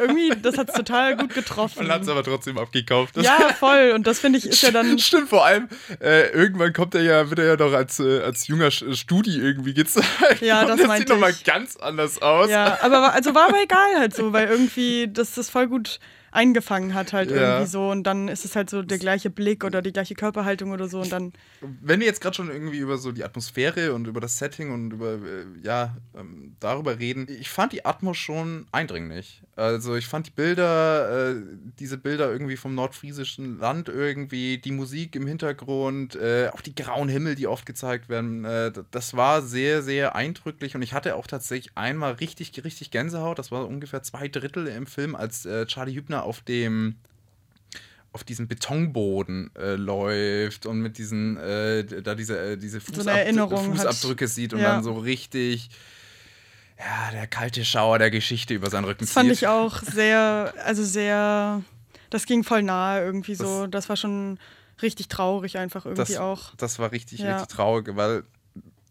irgendwie, 0.00 0.30
das 0.40 0.58
hat 0.58 0.70
es 0.70 0.74
total 0.74 1.16
gut 1.16 1.34
getroffen. 1.34 1.84
man 1.86 1.92
hat 1.94 2.02
es 2.02 2.08
aber 2.08 2.24
trotzdem 2.24 2.58
abgekauft. 2.58 3.16
Das- 3.16 3.24
Ja, 3.24 3.50
voll. 3.58 3.92
Und 3.94 4.06
das 4.06 4.18
finde 4.18 4.38
ich 4.38 4.46
ist 4.46 4.62
ja 4.62 4.70
dann. 4.70 4.98
Stimmt, 4.98 5.28
vor 5.28 5.44
allem, 5.46 5.68
äh, 6.00 6.30
irgendwann 6.30 6.72
kommt 6.72 6.94
er 6.94 7.02
ja, 7.02 7.28
wird 7.30 7.38
er 7.38 7.46
ja 7.46 7.56
doch 7.56 7.72
als, 7.72 8.00
äh, 8.00 8.20
als 8.22 8.46
junger 8.48 8.70
Studi 8.70 9.36
irgendwie 9.38 9.74
gezeigt. 9.74 10.40
Ja, 10.40 10.64
das 10.66 10.78
meinte 10.80 10.98
sieht 10.98 11.08
nochmal 11.08 11.34
ganz 11.44 11.76
anders 11.76 12.20
aus. 12.20 12.50
Ja, 12.50 12.78
aber 12.82 13.12
also 13.12 13.34
war 13.34 13.48
aber 13.48 13.62
egal 13.62 13.98
halt 13.98 14.14
so, 14.16 14.32
weil 14.32 14.48
irgendwie 14.48 15.08
das 15.08 15.34
das 15.34 15.50
voll 15.50 15.68
gut 15.68 16.00
eingefangen 16.36 16.94
hat 16.94 17.12
halt 17.12 17.30
Ja. 17.30 17.36
irgendwie 17.36 17.70
so 17.70 17.90
und 17.90 18.04
dann 18.04 18.28
ist 18.28 18.44
es 18.44 18.54
halt 18.54 18.70
so 18.70 18.82
der 18.82 18.98
gleiche 18.98 19.30
Blick 19.30 19.64
oder 19.64 19.82
die 19.82 19.92
gleiche 19.92 20.14
Körperhaltung 20.14 20.70
oder 20.70 20.86
so 20.88 21.00
und 21.00 21.10
dann 21.10 21.32
Wenn 21.60 22.00
wir 22.00 22.06
jetzt 22.06 22.20
gerade 22.20 22.34
schon 22.36 22.50
irgendwie 22.50 22.78
über 22.78 22.98
so 22.98 23.10
die 23.10 23.24
Atmosphäre 23.24 23.92
und 23.94 24.06
über 24.06 24.20
das 24.20 24.38
Setting 24.38 24.72
und 24.72 24.92
über, 24.92 25.14
äh, 25.14 25.46
ja, 25.62 25.96
ähm, 26.14 26.54
darüber 26.60 26.98
reden, 26.98 27.26
ich 27.28 27.48
fand 27.50 27.72
die 27.72 27.84
Atmos 27.84 28.16
schon 28.18 28.66
eindringlich. 28.70 29.42
Also 29.56 29.96
ich 29.96 30.06
fand 30.06 30.26
die 30.26 30.32
Bilder, 30.32 31.30
äh, 31.30 31.42
diese 31.78 31.96
Bilder 31.96 32.30
irgendwie 32.30 32.58
vom 32.58 32.74
nordfriesischen 32.74 33.58
Land 33.58 33.88
irgendwie, 33.88 34.58
die 34.58 34.70
Musik 34.70 35.16
im 35.16 35.26
Hintergrund, 35.26 36.14
äh, 36.14 36.50
auch 36.52 36.60
die 36.60 36.74
grauen 36.74 37.08
Himmel, 37.08 37.36
die 37.36 37.46
oft 37.46 37.64
gezeigt 37.64 38.10
werden, 38.10 38.44
äh, 38.44 38.70
das 38.90 39.16
war 39.16 39.40
sehr, 39.40 39.82
sehr 39.82 40.14
eindrücklich 40.14 40.74
und 40.74 40.82
ich 40.82 40.92
hatte 40.92 41.16
auch 41.16 41.26
tatsächlich 41.26 41.72
einmal 41.74 42.12
richtig, 42.12 42.52
richtig 42.64 42.90
Gänsehaut. 42.90 43.38
Das 43.38 43.50
war 43.50 43.66
ungefähr 43.66 44.02
zwei 44.02 44.28
Drittel 44.28 44.66
im 44.66 44.86
Film, 44.86 45.16
als 45.16 45.46
äh, 45.46 45.64
Charlie 45.64 45.94
Hübner 45.94 46.24
auf 46.24 46.42
dem 46.42 46.96
auf 48.12 48.24
diesem 48.24 48.48
Betonboden 48.48 49.50
äh, 49.56 49.74
läuft 49.74 50.64
und 50.64 50.80
mit 50.80 50.96
diesen, 50.96 51.36
äh, 51.36 51.84
da 51.84 52.14
diese, 52.14 52.56
diese 52.56 52.80
Fußab 52.80 53.28
so 53.30 53.46
Fußabdrücke 53.58 54.24
hat. 54.24 54.30
sieht 54.30 54.54
und 54.54 54.60
Ja. 54.60 54.72
dann 54.72 54.82
so 54.82 54.94
richtig, 54.94 55.68
ja, 56.78 57.10
der 57.12 57.26
kalte 57.26 57.64
Schauer 57.64 57.98
der 57.98 58.10
Geschichte 58.10 58.54
über 58.54 58.70
seinen 58.70 58.84
Rücken 58.84 59.00
Das 59.04 59.12
fand 59.12 59.28
zieht. 59.30 59.38
ich 59.38 59.48
auch 59.48 59.80
sehr, 59.82 60.52
also 60.64 60.84
sehr, 60.84 61.62
das 62.10 62.26
ging 62.26 62.44
voll 62.44 62.62
nahe 62.62 63.02
irgendwie 63.04 63.34
so. 63.34 63.66
Das, 63.66 63.88
war 63.88 63.96
schon 63.96 64.38
richtig 64.82 65.08
traurig 65.08 65.56
einfach 65.58 65.86
irgendwie 65.86 66.12
das, 66.12 66.16
auch. 66.20 66.54
Das 66.56 66.78
war 66.78 66.92
richtig, 66.92 67.20
Ja. 67.20 67.36
richtig 67.38 67.54
traurig, 67.56 67.88
weil, 67.96 68.24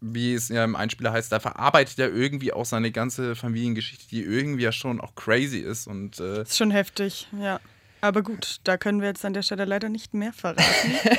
wie 0.00 0.34
es 0.34 0.48
ja 0.48 0.64
im 0.64 0.74
Einspieler 0.76 1.12
heißt, 1.12 1.30
da 1.32 1.40
verarbeitet 1.40 1.98
er 1.98 2.12
irgendwie 2.12 2.52
auch 2.52 2.64
seine 2.66 2.90
ganze 2.90 3.34
Familiengeschichte, 3.36 4.06
die 4.08 4.22
irgendwie 4.22 4.64
ja 4.64 4.72
schon 4.72 5.00
auch 5.00 5.14
crazy 5.14 5.58
ist 5.58 5.86
und 5.86 6.18
äh, 6.20 6.42
Ist 6.42 6.56
schon 6.58 6.70
heftig, 6.72 7.28
ja. 7.40 7.60
Aber 8.00 8.22
gut, 8.22 8.58
da 8.64 8.76
können 8.76 9.00
wir 9.00 9.08
jetzt 9.08 9.24
an 9.24 9.32
der 9.32 9.42
Stelle 9.42 9.64
leider 9.64 9.88
nicht 9.88 10.14
mehr 10.14 10.32
verraten. 10.32 10.62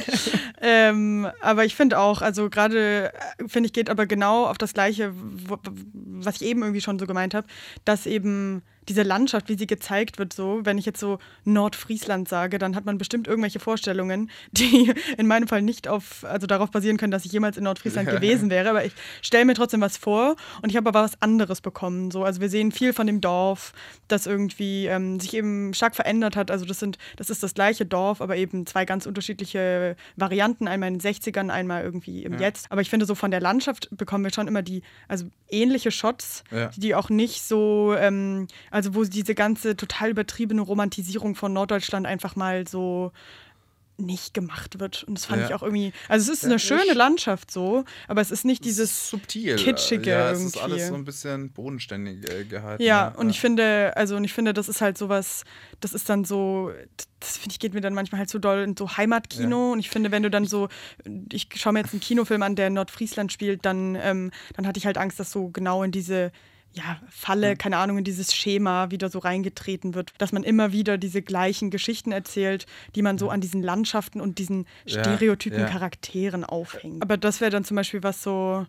ähm, 0.62 1.28
aber 1.42 1.66
ich 1.66 1.76
finde 1.76 2.00
auch, 2.00 2.22
also 2.22 2.50
gerade, 2.50 3.14
äh, 3.14 3.48
finde 3.48 3.68
ich, 3.68 3.74
geht 3.74 3.90
aber 3.90 4.06
genau 4.06 4.46
auf 4.46 4.58
das 4.58 4.74
Gleiche, 4.74 5.14
was 5.14 6.36
ich 6.42 6.48
eben 6.48 6.62
irgendwie 6.62 6.82
schon 6.82 7.00
so 7.00 7.08
gemeint 7.08 7.34
habe, 7.34 7.48
dass 7.86 8.06
eben 8.06 8.64
diese 8.90 9.04
Landschaft, 9.04 9.50
wie 9.50 9.58
sie 9.58 9.68
gezeigt 9.68 10.18
wird, 10.18 10.34
so, 10.34 10.62
wenn 10.64 10.78
ich 10.78 10.86
jetzt 10.86 11.00
so 11.00 11.20
Nordfriesland 11.44 12.30
sage, 12.30 12.58
dann 12.60 12.76
hat 12.76 12.86
man 12.86 12.98
bestimmt 12.98 13.28
irgendwelche 13.28 13.60
Vorstellungen, 13.60 14.30
die 14.52 14.94
in 15.18 15.28
meinem 15.28 15.48
Fall 15.48 15.62
nicht 15.62 15.88
auf, 15.88 16.24
also 16.24 16.48
darauf 16.48 16.72
basieren 16.72 16.98
können, 16.98 17.12
dass 17.12 17.26
ich 17.26 17.32
jemals 17.32 17.58
in 17.58 17.64
Nordfriesland 17.64 18.10
gewesen 18.10 18.50
wäre. 18.50 18.70
Aber 18.70 18.86
ich 18.86 18.94
stelle 19.22 19.46
mir 19.46 19.54
trotzdem 19.56 19.82
was 19.82 19.98
vor 19.98 20.36
und 20.62 20.70
ich 20.70 20.78
habe 20.78 20.88
aber 20.90 21.02
was 21.04 21.22
anderes 21.22 21.62
bekommen. 21.62 22.12
So. 22.12 22.24
Also 22.24 22.42
wir 22.42 22.50
sehen 22.50 22.72
viel 22.72 22.94
von 22.94 23.08
dem 23.08 23.22
Dorf, 23.22 23.74
das 24.08 24.26
irgendwie 24.26 24.86
ähm, 24.88 25.20
sich 25.20 25.36
eben 25.36 25.74
stark 25.74 25.96
verändert 25.96 26.36
hat. 26.36 26.52
Also 26.52 26.66
das 26.66 26.80
sind, 26.80 26.98
das 27.18 27.30
ist 27.30 27.44
das 27.44 27.54
gleiche 27.54 27.86
Dorf, 27.86 28.22
aber 28.22 28.38
eben 28.38 28.66
zwei 28.66 28.86
ganz 28.86 29.06
unterschiedliche 29.06 29.96
Varianten, 30.16 30.68
einmal 30.68 30.90
in 30.90 31.00
den 31.00 31.14
60ern, 31.14 31.50
einmal 31.50 31.84
irgendwie 31.84 32.24
im 32.24 32.40
Jetzt. 32.40 32.72
Aber 32.72 32.82
ich 32.82 32.90
finde, 32.90 33.06
so 33.06 33.16
von 33.16 33.32
der 33.32 33.42
Landschaft 33.42 33.90
bekommen 33.92 34.24
wir 34.24 34.32
schon 34.34 34.48
immer 34.48 34.62
die, 34.62 34.84
also 35.08 35.26
ähnliche 35.50 35.92
Shots, 35.92 36.44
Ja. 36.52 36.70
die 36.76 36.94
auch 36.96 37.10
nicht 37.10 37.42
so, 37.42 37.96
ähm, 37.98 38.48
also 38.78 38.94
wo 38.96 39.04
diese 39.04 39.34
ganze 39.34 39.76
total 39.76 40.12
übertriebene 40.12 40.62
Romantisierung 40.62 41.34
von 41.36 41.52
Norddeutschland 41.52 42.06
einfach 42.06 42.36
mal 42.36 42.68
so 42.68 43.12
nicht 44.00 44.36
gemacht 44.36 44.80
wird. 44.80 45.04
Und 45.06 45.18
das 45.18 45.26
fand 45.26 45.42
Ja. 45.42 45.48
ich 45.48 45.54
auch 45.56 45.64
irgendwie, 45.64 45.92
also 46.08 46.32
es 46.32 46.38
ist 46.38 46.44
Ja, 46.44 46.50
eine 46.50 46.60
schöne 46.60 46.94
Landschaft 46.94 47.50
so, 47.50 47.84
aber 48.08 48.22
es 48.22 48.30
ist 48.30 48.46
nicht 48.46 48.64
dieses 48.64 49.10
subtil. 49.10 49.56
kitschige 49.56 50.12
ja, 50.12 50.30
es 50.30 50.40
irgendwie. 50.40 50.58
ist 50.58 50.64
alles 50.64 50.88
so 50.90 50.94
ein 50.94 51.04
bisschen 51.04 51.50
bodenständig 51.52 52.32
äh, 52.32 52.44
gehalten. 52.46 52.84
Ja, 52.84 53.08
und 53.08 53.32
ich 53.32 53.40
finde, 53.40 53.94
also 53.98 54.16
und 54.16 54.24
ich 54.24 54.34
finde, 54.34 54.54
das 54.54 54.70
ist 54.70 54.82
halt 54.82 55.00
sowas, 55.00 55.46
das 55.80 55.94
ist 55.96 56.10
dann 56.10 56.26
so, 56.26 56.72
das 57.20 57.38
finde 57.38 57.54
ich, 57.54 57.60
geht 57.60 57.74
mir 57.74 57.82
dann 57.82 57.96
manchmal 57.96 58.20
halt 58.20 58.30
so 58.30 58.38
doll 58.38 58.60
in 58.60 58.78
so 58.78 58.98
Heimatkino. 58.98 59.72
Und 59.72 59.80
ich 59.80 59.90
finde, 59.90 60.12
wenn 60.12 60.22
du 60.22 60.30
dann 60.30 60.46
so, 60.46 60.70
ich 61.32 61.48
schaue 61.56 61.74
mir 61.74 61.80
jetzt 61.80 61.94
einen 61.94 62.02
Kinofilm 62.02 62.44
an, 62.44 62.56
der 62.56 62.68
in 62.68 62.74
Nordfriesland 62.74 63.32
spielt, 63.34 63.66
dann, 63.66 63.96
ähm, 63.96 64.30
dann 64.56 64.68
hatte 64.68 64.78
ich 64.78 64.86
halt 64.86 65.00
Angst, 65.00 65.20
dass 65.20 65.32
so 65.32 65.48
genau 65.50 65.82
in 65.82 65.92
diese 65.92 66.32
ja, 66.78 67.00
Falle, 67.10 67.56
keine 67.56 67.78
Ahnung, 67.78 67.98
in 67.98 68.04
dieses 68.04 68.36
Schema 68.36 68.92
wieder 68.92 69.10
so 69.10 69.20
reingetreten 69.20 69.96
wird, 69.96 70.14
dass 70.20 70.32
man 70.32 70.44
immer 70.44 70.72
wieder 70.72 70.98
diese 70.98 71.22
gleichen 71.22 71.72
Geschichten 71.72 72.12
erzählt, 72.12 72.66
die 72.96 73.02
man 73.02 73.18
so 73.18 73.30
an 73.30 73.42
diesen 73.42 73.64
Landschaften 73.64 74.22
und 74.22 74.38
diesen 74.38 74.66
Ja, 74.86 75.02
stereotypen 75.04 75.62
ja. 75.62 75.66
Charakteren 75.66 76.44
aufhängt. 76.44 77.02
Aber 77.02 77.18
das 77.18 77.42
wäre 77.42 77.52
dann 77.52 77.64
zum 77.64 77.76
Beispiel 77.76 78.04
was 78.04 78.22
so, 78.22 78.66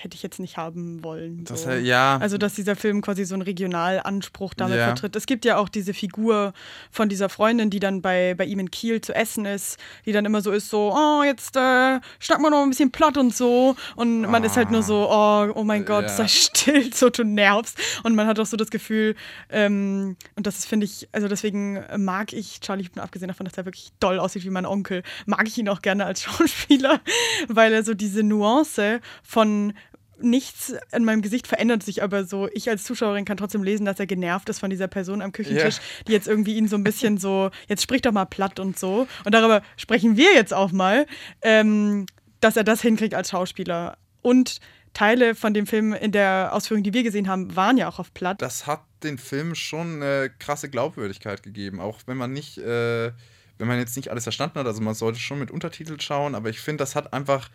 hätte 0.00 0.14
ich 0.14 0.22
jetzt 0.22 0.38
nicht 0.38 0.56
haben 0.56 1.02
wollen. 1.02 1.44
Das, 1.44 1.62
so. 1.64 1.70
äh, 1.70 1.80
ja. 1.80 2.18
Also, 2.18 2.38
dass 2.38 2.54
dieser 2.54 2.76
Film 2.76 3.00
quasi 3.02 3.24
so 3.24 3.34
einen 3.34 3.42
Regionalanspruch 3.42 4.54
damit 4.54 4.76
Ja. 4.78 4.86
vertritt. 4.86 5.16
Es 5.16 5.26
gibt 5.26 5.44
ja 5.44 5.56
auch 5.56 5.68
diese 5.68 5.92
Figur 5.94 6.52
von 6.90 7.08
dieser 7.08 7.28
Freundin, 7.28 7.68
die 7.70 7.80
dann 7.80 8.00
bei, 8.00 8.34
bei 8.36 8.44
ihm 8.44 8.60
in 8.60 8.70
Kiel 8.70 9.00
zu 9.00 9.14
essen 9.14 9.44
ist, 9.44 9.78
die 10.06 10.12
dann 10.12 10.24
immer 10.24 10.40
so 10.40 10.52
ist, 10.52 10.70
so, 10.70 10.92
oh, 10.94 11.22
jetzt 11.24 11.56
äh, 11.56 12.00
schnack 12.20 12.40
mal 12.40 12.50
noch 12.50 12.62
ein 12.62 12.70
bisschen 12.70 12.90
platt 12.92 13.16
und 13.16 13.34
so. 13.34 13.74
Und 13.96 14.22
man 14.22 14.44
ist 14.44 14.56
halt 14.56 14.70
nur 14.70 14.82
so, 14.82 15.08
oh, 15.10 15.50
oh 15.54 15.64
mein 15.64 15.84
Gott, 15.84 16.04
Ja. 16.04 16.08
sei 16.08 16.28
still, 16.28 16.92
so 16.94 17.10
du 17.10 17.24
nervst. 17.24 17.78
Und 18.04 18.14
man 18.14 18.26
hat 18.26 18.38
auch 18.38 18.46
so 18.46 18.56
das 18.56 18.70
Gefühl, 18.70 19.16
ähm, 19.50 20.16
und 20.36 20.46
das 20.46 20.64
finde 20.64 20.84
ich, 20.86 21.08
also 21.12 21.26
deswegen 21.28 21.82
mag 21.96 22.32
ich 22.32 22.60
Charlie 22.60 22.84
Huebner, 22.84 23.02
abgesehen 23.02 23.28
davon, 23.28 23.46
dass 23.46 23.56
er 23.58 23.64
wirklich 23.64 23.90
doll 24.00 24.18
aussieht 24.18 24.44
wie 24.44 24.50
mein 24.50 24.66
Onkel, 24.66 25.02
mag 25.26 25.46
ich 25.48 25.58
ihn 25.58 25.68
auch 25.68 25.82
gerne 25.82 26.04
als 26.04 26.22
Schauspieler, 26.24 27.00
weil 27.48 27.72
er 27.72 27.82
so 27.82 27.94
diese 27.94 28.22
Nuance 28.22 29.00
von 29.22 29.72
nichts 30.20 30.74
an 30.92 31.04
meinem 31.04 31.22
Gesicht 31.22 31.46
verändert 31.46 31.82
sich, 31.82 32.02
aber 32.02 32.24
so 32.24 32.48
ich 32.52 32.68
als 32.68 32.84
Zuschauerin 32.84 33.24
kann 33.24 33.36
trotzdem 33.36 33.62
lesen, 33.62 33.84
dass 33.84 33.98
er 34.00 34.06
genervt 34.06 34.48
ist 34.48 34.58
von 34.58 34.70
dieser 34.70 34.88
Person 34.88 35.22
am 35.22 35.32
Küchentisch, 35.32 35.76
Ja. 35.76 35.82
die 36.08 36.12
jetzt 36.12 36.28
irgendwie 36.28 36.56
ihn 36.56 36.68
so 36.68 36.76
ein 36.76 36.84
bisschen 36.84 37.18
so, 37.18 37.50
jetzt 37.68 37.82
sprich 37.82 38.02
doch 38.02 38.12
mal 38.12 38.24
platt 38.24 38.58
und 38.60 38.78
so. 38.78 39.06
Und 39.24 39.34
darüber 39.34 39.62
sprechen 39.76 40.16
wir 40.16 40.32
jetzt 40.34 40.52
auch 40.54 40.72
mal, 40.72 41.06
ähm, 41.42 42.06
dass 42.40 42.56
er 42.56 42.64
das 42.64 42.82
hinkriegt 42.82 43.14
als 43.14 43.30
Schauspieler. 43.30 43.96
Und 44.22 44.58
Teile 44.94 45.34
von 45.34 45.54
dem 45.54 45.66
Film 45.66 45.92
in 45.92 46.12
der 46.12 46.50
Ausführung, 46.52 46.82
die 46.82 46.92
wir 46.94 47.02
gesehen 47.02 47.28
haben, 47.28 47.54
waren 47.54 47.76
ja 47.76 47.88
auch 47.88 47.98
auf 47.98 48.12
platt. 48.14 48.42
das 48.42 48.66
hat 48.66 48.82
den 49.04 49.18
Film 49.18 49.54
schon 49.54 50.02
eine 50.02 50.30
krasse 50.40 50.68
Glaubwürdigkeit 50.68 51.42
gegeben, 51.44 51.78
auch 51.80 52.00
wenn 52.06 52.16
man 52.16 52.32
nicht, 52.32 52.58
äh, 52.58 53.12
wenn 53.58 53.68
man 53.68 53.78
jetzt 53.78 53.96
nicht 53.96 54.10
alles 54.10 54.24
verstanden 54.24 54.58
hat. 54.58 54.66
Also 54.66 54.80
man 54.80 54.94
sollte 54.94 55.20
schon 55.20 55.38
mit 55.38 55.50
Untertitel 55.52 56.00
schauen, 56.00 56.34
aber 56.34 56.48
ich 56.48 56.58
finde, 56.60 56.78
das 56.82 56.96
hat 56.96 57.12
einfach 57.12 57.48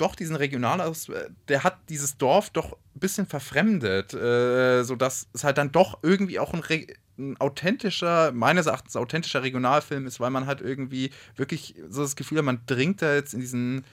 doch 0.00 0.14
diesen 0.14 0.36
Regionalaus, 0.36 1.08
äh, 1.08 1.30
der 1.48 1.64
hat 1.64 1.78
dieses 1.88 2.16
Dorf 2.16 2.50
doch 2.50 2.72
ein 2.72 3.00
bisschen 3.00 3.26
verfremdet, 3.26 4.14
äh, 4.14 4.82
sodass 4.82 5.28
es 5.32 5.44
halt 5.44 5.58
dann 5.58 5.72
doch 5.72 5.98
irgendwie 6.02 6.38
auch 6.38 6.54
ein, 6.54 6.62
ein 7.18 7.36
authentischer, 7.38 8.32
meines 8.32 8.66
Erachtens 8.66 8.96
authentischer 8.96 9.42
Regionalfilm 9.42 10.06
ist, 10.06 10.20
weil 10.20 10.30
man 10.30 10.46
halt 10.46 10.60
irgendwie 10.60 11.10
wirklich 11.36 11.74
so 11.88 12.02
das 12.02 12.16
Gefühl 12.16 12.38
hat, 12.38 12.44
man 12.44 12.62
dringt 12.66 13.02
da 13.02 13.14
jetzt 13.14 13.34
in 13.34 13.40
diesen 13.40 13.84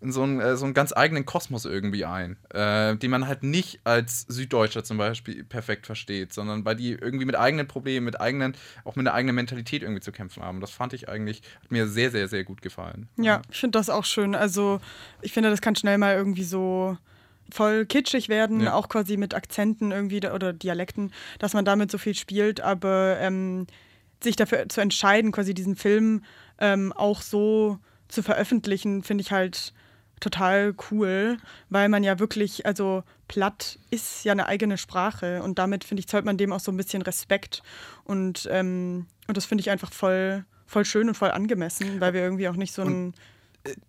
in 0.00 0.12
so 0.12 0.22
einen, 0.22 0.40
äh, 0.40 0.56
so 0.56 0.64
einen 0.66 0.74
ganz 0.74 0.92
eigenen 0.94 1.24
Kosmos 1.24 1.64
irgendwie 1.64 2.04
ein, 2.04 2.36
äh, 2.50 2.96
den 2.96 3.10
man 3.10 3.26
halt 3.26 3.42
nicht 3.42 3.80
als 3.84 4.22
Süddeutscher 4.28 4.84
zum 4.84 4.98
Beispiel 4.98 5.42
perfekt 5.44 5.86
versteht, 5.86 6.32
sondern 6.32 6.64
bei 6.64 6.74
die 6.74 6.92
irgendwie 6.92 7.24
mit 7.24 7.34
eigenen 7.36 7.66
Problemen, 7.66 8.04
mit 8.04 8.20
eigenen, 8.20 8.54
auch 8.84 8.96
mit 8.96 9.06
einer 9.06 9.14
eigenen 9.14 9.34
Mentalität 9.34 9.82
irgendwie 9.82 10.02
zu 10.02 10.12
kämpfen 10.12 10.42
haben. 10.42 10.60
Das 10.60 10.70
fand 10.70 10.92
ich 10.92 11.08
eigentlich, 11.08 11.40
hat 11.62 11.70
mir 11.70 11.88
sehr, 11.88 12.10
sehr, 12.10 12.28
sehr 12.28 12.44
gut 12.44 12.60
gefallen. 12.62 13.08
Ja, 13.16 13.40
ich 13.50 13.58
finde 13.58 13.78
das 13.78 13.88
auch 13.88 14.04
schön. 14.04 14.34
Also 14.34 14.80
ich 15.22 15.32
finde, 15.32 15.50
das 15.50 15.60
kann 15.62 15.76
schnell 15.76 15.96
mal 15.98 16.14
irgendwie 16.14 16.44
so 16.44 16.98
voll 17.50 17.86
kitschig 17.86 18.28
werden, 18.28 18.60
Ja. 18.60 18.74
auch 18.74 18.88
quasi 18.88 19.16
mit 19.16 19.32
Akzenten 19.32 19.92
irgendwie 19.92 20.18
oder 20.28 20.52
Dialekten, 20.52 21.12
dass 21.38 21.54
man 21.54 21.64
damit 21.64 21.90
so 21.90 21.96
viel 21.98 22.14
spielt, 22.14 22.60
aber 22.60 23.16
ähm, 23.20 23.66
sich 24.22 24.36
dafür 24.36 24.68
zu 24.68 24.80
entscheiden, 24.80 25.32
quasi 25.32 25.54
diesen 25.54 25.76
Film 25.76 26.22
ähm, 26.58 26.92
auch 26.92 27.22
so 27.22 27.78
zu 28.08 28.22
veröffentlichen, 28.22 29.02
finde 29.02 29.22
ich 29.22 29.32
halt 29.32 29.72
total 30.20 30.74
cool, 30.90 31.38
weil 31.68 31.88
man 31.88 32.02
ja 32.04 32.18
wirklich, 32.18 32.66
also 32.66 33.02
platt 33.28 33.78
ist 33.90 34.24
ja 34.24 34.32
eine 34.32 34.46
eigene 34.46 34.78
Sprache 34.78 35.42
und 35.42 35.58
damit, 35.58 35.84
finde 35.84 36.00
ich, 36.00 36.08
zollt 36.08 36.24
man 36.24 36.38
dem 36.38 36.52
auch 36.52 36.60
so 36.60 36.72
ein 36.72 36.76
bisschen 36.76 37.02
Respekt 37.02 37.62
und, 38.04 38.48
ähm, 38.50 39.06
und 39.26 39.36
das 39.36 39.44
finde 39.44 39.60
ich 39.60 39.70
einfach 39.70 39.92
voll, 39.92 40.44
voll 40.66 40.84
schön 40.84 41.08
und 41.08 41.14
voll 41.16 41.30
angemessen, 41.30 42.00
weil 42.00 42.14
wir 42.14 42.22
irgendwie 42.22 42.48
auch 42.48 42.56
nicht 42.56 42.72
so 42.72 42.82
ein 42.82 43.14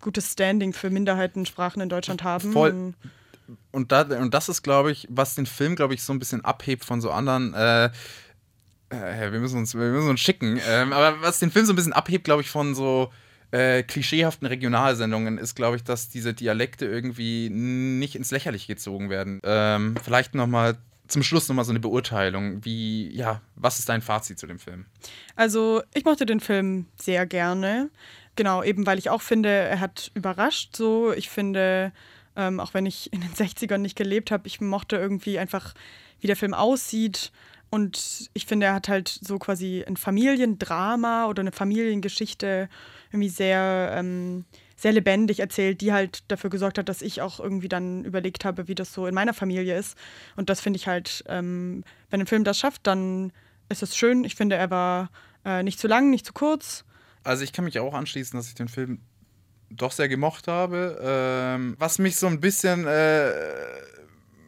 gutes 0.01 0.31
Standing 0.31 0.73
für 0.73 0.89
Minderheitensprachen 0.89 1.81
in 1.81 1.89
Deutschland 1.89 2.23
haben. 2.23 2.51
Voll. 2.51 2.71
Und 2.71 2.95
Und, 3.71 3.91
da, 3.91 4.01
und 4.01 4.33
das 4.33 4.49
ist, 4.49 4.63
glaube 4.63 4.91
ich, 4.91 5.07
was 5.09 5.35
den 5.35 5.45
Film, 5.45 5.75
glaube 5.75 5.93
ich, 5.93 6.03
so 6.03 6.11
ein 6.11 6.19
bisschen 6.19 6.43
abhebt 6.43 6.83
von 6.83 6.99
so 6.99 7.11
anderen. 7.11 7.53
Äh, 7.53 7.85
äh, 8.89 9.31
wir, 9.31 9.39
müssen 9.39 9.59
uns, 9.59 9.73
wir 9.75 9.81
müssen 9.81 10.09
uns 10.09 10.19
schicken. 10.19 10.59
Ähm, 10.67 10.91
aber 10.91 11.21
was 11.21 11.39
den 11.39 11.51
Film 11.51 11.65
so 11.65 11.73
ein 11.73 11.75
bisschen 11.75 11.93
abhebt, 11.93 12.25
glaube 12.25 12.41
ich, 12.41 12.49
von 12.49 12.75
so 12.75 13.11
äh, 13.51 13.83
klischeehaften 13.83 14.47
Regionalsendungen, 14.47 15.37
ist, 15.37 15.55
glaube 15.55 15.77
ich, 15.77 15.83
dass 15.83 16.09
diese 16.09 16.33
Dialekte 16.33 16.85
irgendwie 16.85 17.49
nicht 17.49 18.15
ins 18.15 18.31
Lächerliche 18.31 18.67
gezogen 18.67 19.09
werden. 19.09 19.39
Ähm, 19.43 19.95
vielleicht 20.03 20.35
nochmal 20.35 20.77
zum 21.07 21.23
Schluss 21.23 21.47
nochmal 21.47 21.65
so 21.65 21.71
eine 21.71 21.79
Beurteilung. 21.79 22.63
Wie, 22.65 23.09
ja, 23.15 23.41
was 23.55 23.79
ist 23.79 23.89
dein 23.89 24.01
Fazit 24.01 24.39
zu 24.39 24.47
dem 24.47 24.59
Film? 24.59 24.85
Also 25.35 25.81
ich 25.93 26.05
mochte 26.05 26.25
den 26.25 26.39
Film 26.39 26.87
sehr 26.97 27.25
gerne. 27.25 27.89
Genau, 28.35 28.63
eben 28.63 28.85
weil 28.85 28.99
ich 28.99 29.09
auch 29.09 29.21
finde, 29.21 29.49
er 29.49 29.79
hat 29.79 30.11
überrascht 30.13 30.75
so. 30.75 31.13
Ich 31.13 31.29
finde, 31.29 31.91
ähm, 32.35 32.59
auch 32.59 32.73
wenn 32.73 32.85
ich 32.85 33.11
in 33.13 33.21
den 33.21 33.31
60ern 33.33 33.79
nicht 33.79 33.95
gelebt 33.95 34.31
habe, 34.31 34.47
ich 34.47 34.61
mochte 34.61 34.97
irgendwie 34.97 35.39
einfach, 35.39 35.73
wie 36.19 36.27
der 36.27 36.35
Film 36.35 36.53
aussieht. 36.53 37.31
Und 37.69 38.29
ich 38.33 38.45
finde, 38.45 38.67
er 38.67 38.73
hat 38.73 38.87
halt 38.87 39.07
so 39.09 39.37
quasi 39.39 39.83
ein 39.85 39.97
Familiendrama 39.97 41.27
oder 41.27 41.41
eine 41.41 41.51
Familiengeschichte 41.51 42.69
irgendwie 43.11 43.29
sehr, 43.29 43.93
ähm, 43.93 44.45
sehr 44.75 44.93
lebendig 44.93 45.39
erzählt, 45.39 45.81
die 45.81 45.91
halt 45.91 46.23
dafür 46.29 46.49
gesorgt 46.49 46.77
hat, 46.77 46.87
dass 46.87 47.01
ich 47.01 47.21
auch 47.21 47.39
irgendwie 47.39 47.67
dann 47.67 48.05
überlegt 48.05 48.45
habe, 48.45 48.67
wie 48.67 48.75
das 48.75 48.93
so 48.93 49.07
in 49.07 49.13
meiner 49.13 49.33
Familie 49.33 49.77
ist. 49.77 49.97
Und 50.35 50.49
das 50.49 50.61
finde 50.61 50.77
ich 50.77 50.87
halt, 50.87 51.23
ähm, 51.27 51.83
wenn 52.09 52.21
ein 52.21 52.27
Film 52.27 52.43
das 52.43 52.57
schafft, 52.57 52.87
dann 52.87 53.33
ist 53.69 53.83
es 53.83 53.97
schön. 53.97 54.23
Ich 54.23 54.35
finde, 54.35 54.55
er 54.55 54.69
war 54.69 55.09
äh, 55.43 55.63
nicht 55.63 55.79
zu 55.79 55.87
lang, 55.87 56.09
nicht 56.09 56.25
zu 56.25 56.33
kurz. 56.33 56.85
Also 57.23 57.43
ich 57.43 57.51
kann 57.51 57.65
mich 57.65 57.79
auch 57.79 57.93
anschließen, 57.93 58.37
dass 58.37 58.47
ich 58.47 58.55
den 58.55 58.69
Film 58.69 59.01
doch 59.69 59.91
sehr 59.91 60.07
gemocht 60.07 60.47
habe. 60.47 60.97
Ähm, 61.01 61.75
was 61.77 61.99
mich 61.99 62.15
so 62.15 62.27
ein 62.27 62.39
bisschen 62.39 62.85
äh, 62.85 63.31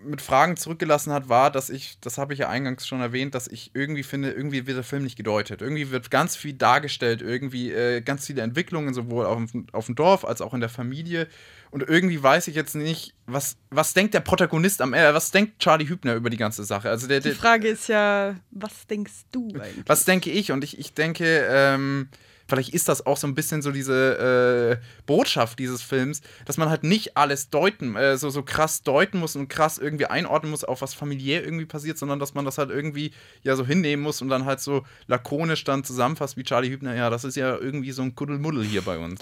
mit 0.04 0.22
Fragen 0.22 0.58
zurückgelassen 0.58 1.12
hat, 1.12 1.30
war, 1.30 1.52
dass 1.52 1.70
ich, 1.70 2.00
das 2.00 2.18
habe 2.18 2.34
ich 2.34 2.40
ja 2.40 2.50
eingangs 2.50 2.88
schon 2.88 3.02
erwähnt, 3.02 3.36
dass 3.36 3.48
ich 3.48 3.72
irgendwie 3.74 4.04
finde, 4.04 4.32
irgendwie 4.32 4.66
wird 4.66 4.78
der 4.78 4.84
Film 4.84 5.04
nicht 5.04 5.16
gedeutet. 5.16 5.62
Irgendwie 5.62 5.92
wird 5.92 6.10
ganz 6.12 6.36
viel 6.36 6.54
dargestellt, 6.54 7.22
irgendwie 7.22 7.72
äh, 7.72 8.02
ganz 8.02 8.26
viele 8.26 8.42
Entwicklungen, 8.42 8.94
sowohl 8.94 9.26
auf, 9.26 9.42
auf 9.72 9.86
dem 9.86 9.96
Dorf 9.96 10.26
als 10.26 10.42
auch 10.42 10.54
in 10.54 10.60
der 10.60 10.70
Familie. 10.70 11.28
Und 11.72 11.88
irgendwie 11.88 12.22
weiß 12.22 12.48
ich 12.48 12.56
jetzt 12.56 12.76
nicht, 12.76 13.14
was, 13.28 13.58
was 13.70 13.94
denkt 13.94 14.14
der 14.14 14.22
Protagonist 14.22 14.82
am 14.82 14.94
Ende, 14.94 15.14
was 15.14 15.32
denkt 15.32 15.60
Charlie 15.60 15.88
Hübner 15.88 16.16
über 16.16 16.30
die 16.30 16.38
ganze 16.38 16.64
Sache? 16.64 16.90
Also 16.90 17.08
der, 17.08 17.20
die 17.20 17.32
Frage 17.32 17.68
ist 17.68 17.90
ja, 17.90 18.36
was 18.52 18.88
denkst 18.88 19.26
du 19.32 19.50
eigentlich? 19.50 19.84
Was 19.86 20.06
denke 20.06 20.32
ich? 20.32 20.52
Und 20.52 20.64
ich, 20.64 20.80
ich 20.80 20.94
denke, 20.94 21.48
ähm, 21.50 22.10
vielleicht 22.50 22.74
ist 22.74 22.90
das 22.90 23.06
auch 23.06 23.18
so 23.18 23.28
ein 23.28 23.36
bisschen 23.36 23.62
so 23.62 23.72
diese 23.72 24.80
äh, 24.80 24.86
Botschaft 25.06 25.60
dieses 25.60 25.82
Films, 25.82 26.22
dass 26.46 26.58
man 26.58 26.70
halt 26.70 26.84
nicht 26.84 27.16
alles 27.16 27.50
deuten, 27.50 27.96
äh, 27.96 28.18
so, 28.18 28.30
so 28.30 28.44
krass 28.44 28.84
deuten 28.84 29.20
muss 29.20 29.36
und 29.36 29.48
krass 29.48 29.78
irgendwie 29.78 30.06
einordnen 30.08 30.52
muss, 30.52 30.64
auf 30.64 30.82
was 30.82 30.94
familiär 30.94 31.44
irgendwie 31.44 31.66
passiert, 31.66 31.98
sondern 31.98 32.20
dass 32.20 32.34
man 32.34 32.46
das 32.46 32.58
halt 32.58 32.70
irgendwie 32.70 33.12
ja 33.44 33.56
so 33.56 33.66
hinnehmen 33.66 34.04
muss 34.04 34.22
und 34.22 34.30
dann 34.30 34.46
halt 34.46 34.60
so 34.60 34.86
lakonisch 35.08 35.64
dann 35.64 35.84
zusammenfasst 35.84 36.38
wie 36.38 36.44
Charlie 36.44 36.70
Hübner, 36.70 36.96
ja, 36.96 37.10
das 37.10 37.24
ist 37.24 37.36
ja 37.36 37.56
irgendwie 37.56 37.92
so 37.92 38.02
ein 38.02 38.16
Kuddelmuddel 38.16 38.64
hier 38.64 38.82
bei 38.82 38.98
uns. 38.98 39.22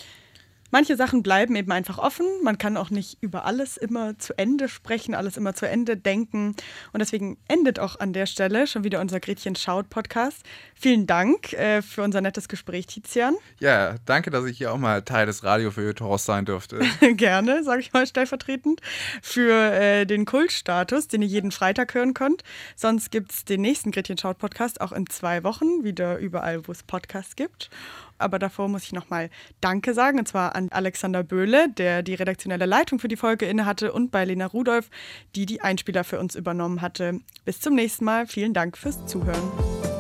Manche 0.70 0.96
Sachen 0.96 1.24
bleiben 1.24 1.56
eben 1.56 1.72
einfach 1.72 1.98
offen. 1.98 2.26
Man 2.44 2.58
kann 2.58 2.76
auch 2.78 2.90
nicht 2.90 3.18
über 3.22 3.46
alles 3.46 3.78
immer 3.78 4.18
zu 4.20 4.38
Ende 4.38 4.68
sprechen, 4.68 5.16
alles 5.16 5.38
immer 5.38 5.54
zu 5.54 5.68
Ende 5.68 5.96
denken. 5.96 6.56
Und 6.92 7.00
deswegen 7.00 7.38
endet 7.48 7.80
auch 7.80 8.00
an 8.00 8.14
der 8.14 8.26
Stelle 8.26 8.68
schon 8.68 8.84
wieder 8.84 9.00
unser 9.00 9.20
Gretchen 9.20 9.56
Schaut 9.56 9.90
Podcast. 9.90 10.44
Vielen 10.76 11.08
Dank 11.08 11.54
äh, 11.54 11.82
für 11.82 12.04
unser 12.04 12.22
nettes 12.22 12.50
Gespräch, 12.50 12.88
Tizian. 12.88 13.36
Ja, 13.60 13.96
danke, 14.06 14.30
dass 14.30 14.46
ich 14.46 14.58
hier 14.58 14.74
auch 14.74 14.78
mal 14.78 15.02
Teil 15.04 15.26
des 15.26 15.44
Radio 15.44 15.72
für 15.72 15.96
Toros 15.96 16.26
sein 16.26 16.46
durfte. 16.46 16.80
Gerne, 17.14 17.64
sage 17.64 17.82
ich 17.82 17.94
mal 17.94 18.06
stellvertretend. 18.06 18.82
Für 19.22 19.72
äh, 19.74 20.06
den 20.06 20.26
Kultstatus, 20.26 21.08
den 21.08 21.22
ihr 21.22 21.28
jeden 21.28 21.52
Freitag 21.52 21.94
hören 21.94 22.14
könnt. 22.14 22.44
Sonst 22.76 23.12
gibt 23.12 23.32
es 23.32 23.46
den 23.46 23.62
nächsten 23.62 23.92
Gretchen 23.92 24.18
Schaut 24.18 24.38
Podcast 24.38 24.82
auch 24.82 24.92
in 24.92 25.08
zwei 25.08 25.44
Wochen, 25.44 25.84
wieder 25.84 26.18
überall, 26.18 26.68
wo 26.68 26.72
es 26.72 26.84
Podcasts 26.84 27.36
gibt. 27.36 27.70
Aber 28.18 28.40
davor 28.40 28.68
muss 28.68 28.84
ich 28.84 28.94
nochmal 28.94 29.30
Danke 29.62 29.94
sagen, 29.94 30.20
und 30.20 30.28
zwar 30.28 30.56
an 30.56 30.70
Alexander 30.70 31.24
Böhle, 31.24 31.70
der 31.70 32.04
die 32.04 32.16
redaktionelle 32.16 32.66
Leitung 32.66 33.00
für 33.00 33.08
die 33.08 33.18
Folge 33.18 33.46
innehatte, 33.46 33.92
und 33.92 34.12
bei 34.12 34.26
Lena 34.26 34.46
Rudolph, 34.46 34.90
die 35.36 35.46
die 35.46 35.62
Einspieler 35.62 36.04
für 36.04 36.20
uns 36.20 36.36
übernommen 36.36 36.82
hatte. 36.82 37.20
Bis 37.46 37.60
zum 37.60 37.76
nächsten 37.76 38.06
Mal. 38.06 38.28
Vielen 38.28 38.54
Dank 38.54 38.78
fürs 38.78 39.06
Zuhören. 39.06 39.97